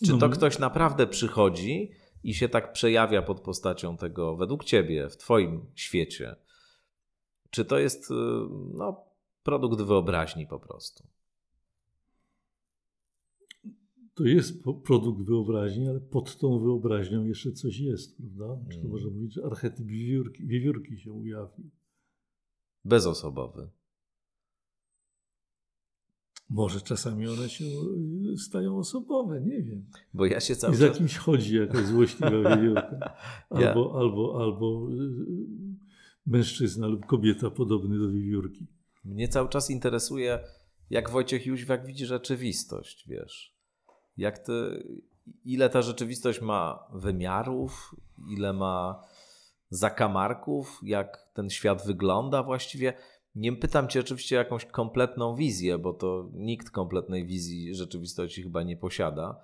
[0.05, 0.29] Czy to no.
[0.29, 1.91] ktoś naprawdę przychodzi
[2.27, 6.35] i się tak przejawia pod postacią tego, według ciebie, w twoim świecie?
[7.49, 8.13] Czy to jest y,
[8.73, 9.05] no,
[9.43, 11.07] produkt wyobraźni po prostu?
[14.13, 18.65] To jest produkt wyobraźni, ale pod tą wyobraźnią jeszcze coś jest, prawda?
[18.69, 18.91] Czy to mm.
[18.91, 21.69] można mówić, że archetyp wiewiórki, wiewiórki się ujawni?
[22.85, 23.69] Bezosobowy.
[26.49, 27.65] Może czasami one się
[28.33, 29.85] y, stają osobowe, nie wiem.
[30.13, 33.13] Bo ja się cały I za kimś chodzi jakaś złośliwa wiewiórka.
[33.49, 33.73] Albo, ja.
[33.73, 35.77] albo, albo y,
[36.25, 38.67] mężczyzna lub kobieta podobny do wiewiórki.
[39.05, 40.39] Mnie cały czas interesuje,
[40.89, 43.57] jak Wojciech Jóźwiak widzi rzeczywistość, wiesz.
[44.17, 44.83] Jak ty,
[45.45, 47.95] ile ta rzeczywistość ma wymiarów,
[48.29, 49.03] ile ma
[49.69, 52.93] zakamarków, jak ten świat wygląda właściwie
[53.37, 58.63] nie pytam cię oczywiście o jakąś kompletną wizję, bo to nikt kompletnej wizji rzeczywistości chyba
[58.63, 59.41] nie posiada.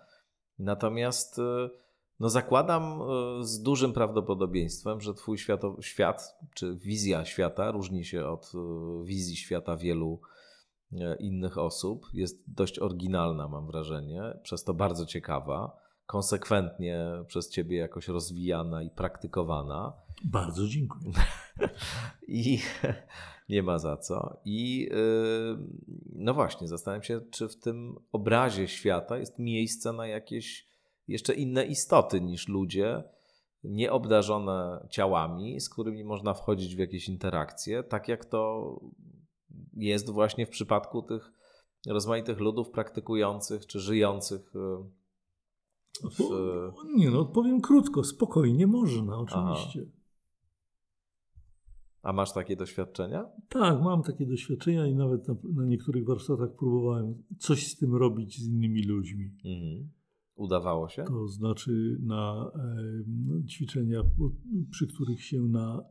[0.59, 1.69] Natomiast e,
[2.19, 8.25] no zakładam e, z dużym prawdopodobieństwem, że twój świato, świat czy wizja świata różni się
[8.25, 8.57] od e,
[9.05, 10.21] wizji świata wielu
[11.19, 12.05] innych osób.
[12.13, 18.89] Jest dość oryginalna, mam wrażenie, przez to bardzo ciekawa, konsekwentnie przez ciebie jakoś rozwijana i
[18.89, 19.93] praktykowana.
[20.23, 21.13] Bardzo dziękuję.
[22.27, 22.59] I
[23.49, 24.41] nie ma za co.
[24.45, 25.57] I yy,
[26.15, 30.67] no właśnie, zastanawiam się, czy w tym obrazie świata jest miejsce na jakieś
[31.07, 33.03] jeszcze inne istoty niż ludzie,
[33.63, 38.79] nieobdarzone ciałami, z którymi można wchodzić w jakieś interakcje, tak jak to
[39.73, 41.31] jest właśnie w przypadku tych
[41.87, 44.53] rozmaitych ludów praktykujących czy żyjących.
[46.13, 46.23] W...
[46.95, 49.81] Nie, no odpowiem krótko, spokojnie można, oczywiście.
[49.83, 50.03] Aha.
[52.01, 53.25] A masz takie doświadczenia?
[53.49, 58.39] Tak, mam takie doświadczenia i nawet na, na niektórych warsztatach próbowałem coś z tym robić
[58.39, 59.35] z innymi ludźmi.
[59.45, 59.89] Mhm.
[60.35, 61.03] Udawało się?
[61.03, 64.03] To znaczy na e, ćwiczenia,
[64.71, 65.83] przy których się na,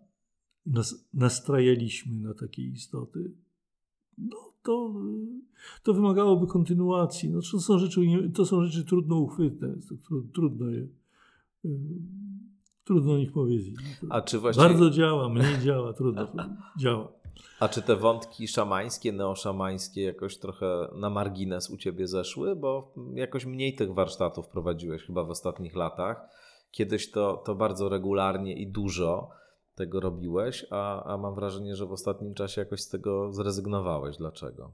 [0.67, 3.35] nas, nastrajaliśmy na takie istoty.
[4.19, 4.95] No, to,
[5.83, 7.31] to wymagałoby kontynuacji.
[7.31, 8.01] No, to, są rzeczy,
[8.35, 9.75] to są rzeczy trudno uchwytne,
[10.33, 10.87] trudno je
[12.85, 13.75] Trudno ich powiedzieć.
[14.11, 14.69] A czy właściwie...
[14.69, 16.29] Bardzo działa, mniej działa, trudno.
[16.79, 17.13] działa.
[17.61, 22.57] A czy te wątki szamańskie, neoszamańskie jakoś trochę na margines u ciebie zeszły?
[22.57, 26.29] Bo jakoś mniej tych warsztatów prowadziłeś chyba w ostatnich latach.
[26.71, 29.31] Kiedyś to, to bardzo regularnie i dużo
[29.75, 34.17] tego robiłeś, a, a mam wrażenie, że w ostatnim czasie jakoś z tego zrezygnowałeś.
[34.17, 34.73] Dlaczego?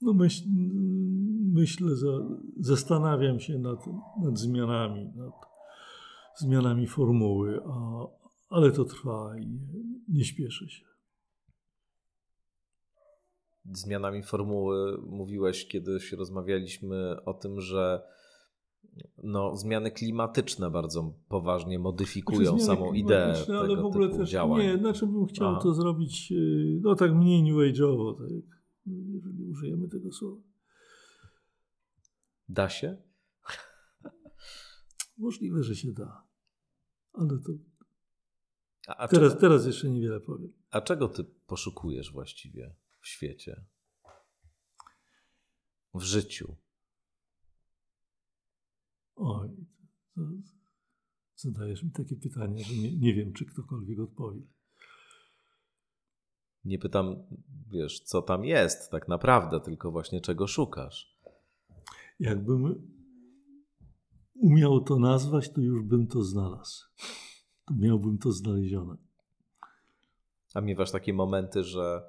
[0.00, 0.44] No myśl,
[1.52, 2.08] myślę, za,
[2.60, 3.78] zastanawiam się nad,
[4.22, 5.34] nad zmianami, nad
[6.36, 8.06] zmianami formuły, a,
[8.48, 10.86] ale to trwa i nie, nie śpieszę się.
[13.72, 18.02] Zmianami formuły mówiłeś kiedyś, rozmawialiśmy o tym, że
[19.22, 24.30] no, zmiany klimatyczne bardzo poważnie modyfikują Znaczy, samą ideę tego ale w ogóle typu też
[24.30, 24.62] działań.
[24.62, 25.60] nie, znaczy bym chciał Aha.
[25.62, 28.28] to zrobić yy, no tak mniej new age'owo, tak,
[28.86, 30.42] jeżeli użyjemy tego słowa.
[32.48, 32.96] Da się?
[35.18, 36.26] Możliwe, że się da,
[37.12, 37.52] ale to
[38.88, 40.52] A, a, teraz, czego, teraz jeszcze niewiele powiem.
[40.70, 43.64] a czego ty poszukujesz właściwie w świecie?
[45.94, 46.56] W życiu?
[49.16, 49.48] Oj,
[51.36, 54.40] zadajesz mi takie pytanie, że nie, nie wiem, czy ktokolwiek odpowie.
[56.64, 57.16] Nie pytam,
[57.68, 61.16] wiesz, co tam jest tak naprawdę, tylko właśnie czego szukasz.
[62.20, 62.88] Jakbym
[64.34, 66.84] umiał to nazwać, to już bym to znalazł.
[67.64, 68.96] To miałbym to znalezione.
[70.54, 72.02] A miewasz takie momenty, że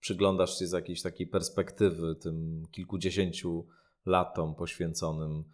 [0.00, 3.66] przyglądasz się z jakiejś takiej perspektywy tym kilkudziesięciu
[4.06, 5.44] latom poświęconym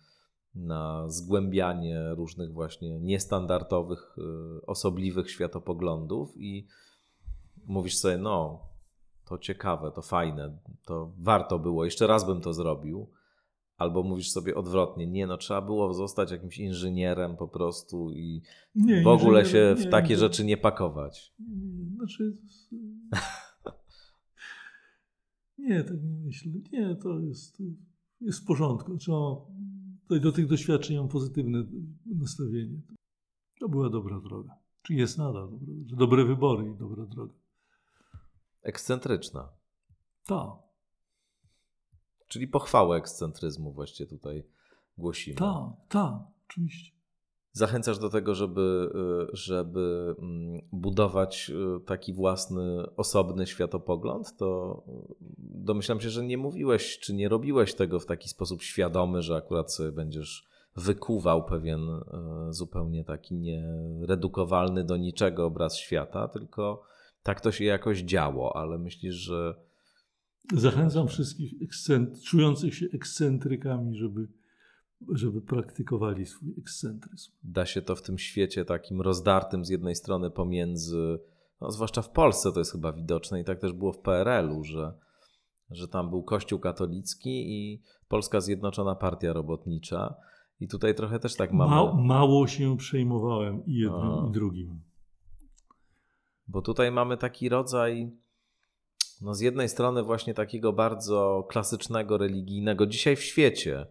[0.57, 6.67] na zgłębianie różnych właśnie niestandardowych, y, osobliwych światopoglądów i
[7.67, 8.61] mówisz sobie, no,
[9.25, 13.11] to ciekawe, to fajne, to warto było, jeszcze raz bym to zrobił.
[13.77, 18.43] Albo mówisz sobie odwrotnie, nie, no trzeba było zostać jakimś inżynierem po prostu i
[18.75, 20.17] Nie, w ogóle się w nie, takie nie.
[20.19, 21.35] rzeczy nie pakować.
[21.39, 22.37] Nie, Znaczy.
[25.59, 26.53] Nie, tak nie myślę.
[26.73, 27.63] Nie, to jest,
[28.21, 28.97] jest w porządku.
[28.97, 29.37] Trzeba
[30.07, 31.65] tutaj do tych doświadczeń mam pozytywne
[32.07, 32.81] nastawienie.
[33.61, 34.55] To była dobra droga.
[34.83, 35.67] Czy jest nadal dobra?
[35.97, 37.35] Dobre wybory i dobra droga.
[38.63, 39.49] Ekscentryczna.
[40.27, 40.51] Tak,
[42.29, 44.45] Czyli pochwałę ekscentryzmu właściwie tutaj
[44.99, 45.37] głosimy.
[45.37, 46.13] tak, tak,
[46.49, 46.96] oczywiście.
[47.57, 48.91] Zachęcasz do tego, żeby,
[49.33, 56.39] y, żeby mm, budować y, taki własny, osobny światopogląd, to y, domyślam się, że nie
[56.39, 60.45] mówiłeś, czy nie robiłeś tego w taki sposób świadomy, że akurat sobie będziesz
[60.77, 61.81] wykuwał pewien
[62.51, 66.83] zupełnie taki nieredukowalny do niczego obraz świata, tylko
[67.23, 69.55] tak to się jakoś działo, ale myślisz, że
[70.55, 71.55] Zachęcam wszystkich
[72.25, 74.29] czujących się ekscentrykami, żeby,
[75.13, 77.31] żeby praktykowali swój ekscentryzm.
[77.43, 81.19] da się to w tym świecie takim rozdartym z jednej strony pomiędzy,
[81.61, 84.95] no zwłaszcza w Polsce to jest chyba widoczne i tak też było w PRL-u, że,
[85.71, 90.15] że tam był Kościół katolicki i Polska Zjednoczona Partia Robotnicza.
[90.61, 94.27] I tutaj trochę też tak mamy, Ma, mało się przejmowałem i jednym, Aha.
[94.29, 94.81] i drugim.
[96.49, 98.13] bo tutaj mamy taki rodzaj,
[99.21, 103.87] no z jednej strony właśnie takiego bardzo klasycznego, religijnego, dzisiaj w świecie,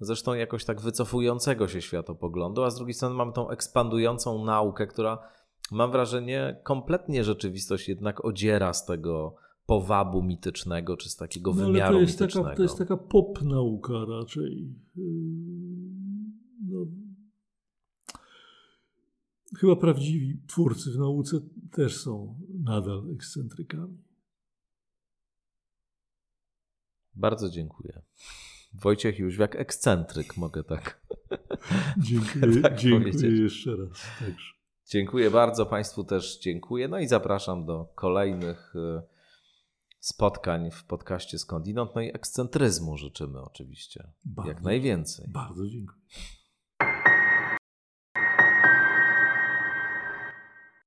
[0.00, 5.18] zresztą jakoś tak wycofującego się światopoglądu, a z drugiej strony mamy tą ekspandującą naukę, która
[5.70, 9.34] mam wrażenie kompletnie rzeczywistość jednak odziera z tego
[9.66, 12.44] powabu mitycznego, czy z takiego No, wymiaru to jest, mitycznego.
[12.44, 14.74] taka, to jest taka pop nauka raczej.
[14.96, 15.04] Yy,
[16.68, 16.86] No,
[19.58, 21.40] chyba prawdziwi twórcy w nauce
[21.72, 23.98] też są nadal ekscentrykami.
[27.14, 28.02] Bardzo dziękuję.
[28.72, 31.00] Wojciech Jóźwiak, ekscentryk, mogę tak.
[32.08, 33.40] Dziękuję, Tak dziękuję powiedzieć.
[33.40, 34.02] jeszcze raz.
[34.20, 34.52] Także.
[34.86, 36.88] Dziękuję bardzo, Państwu też dziękuję.
[36.88, 39.02] No i zapraszam do kolejnych y,
[40.00, 41.94] spotkań w podcaście Skądinąd.
[41.94, 44.12] No i ekscentryzmu życzymy oczywiście.
[44.24, 45.26] Bardzo, Jak najwięcej.
[45.28, 46.00] Bardzo dziękuję.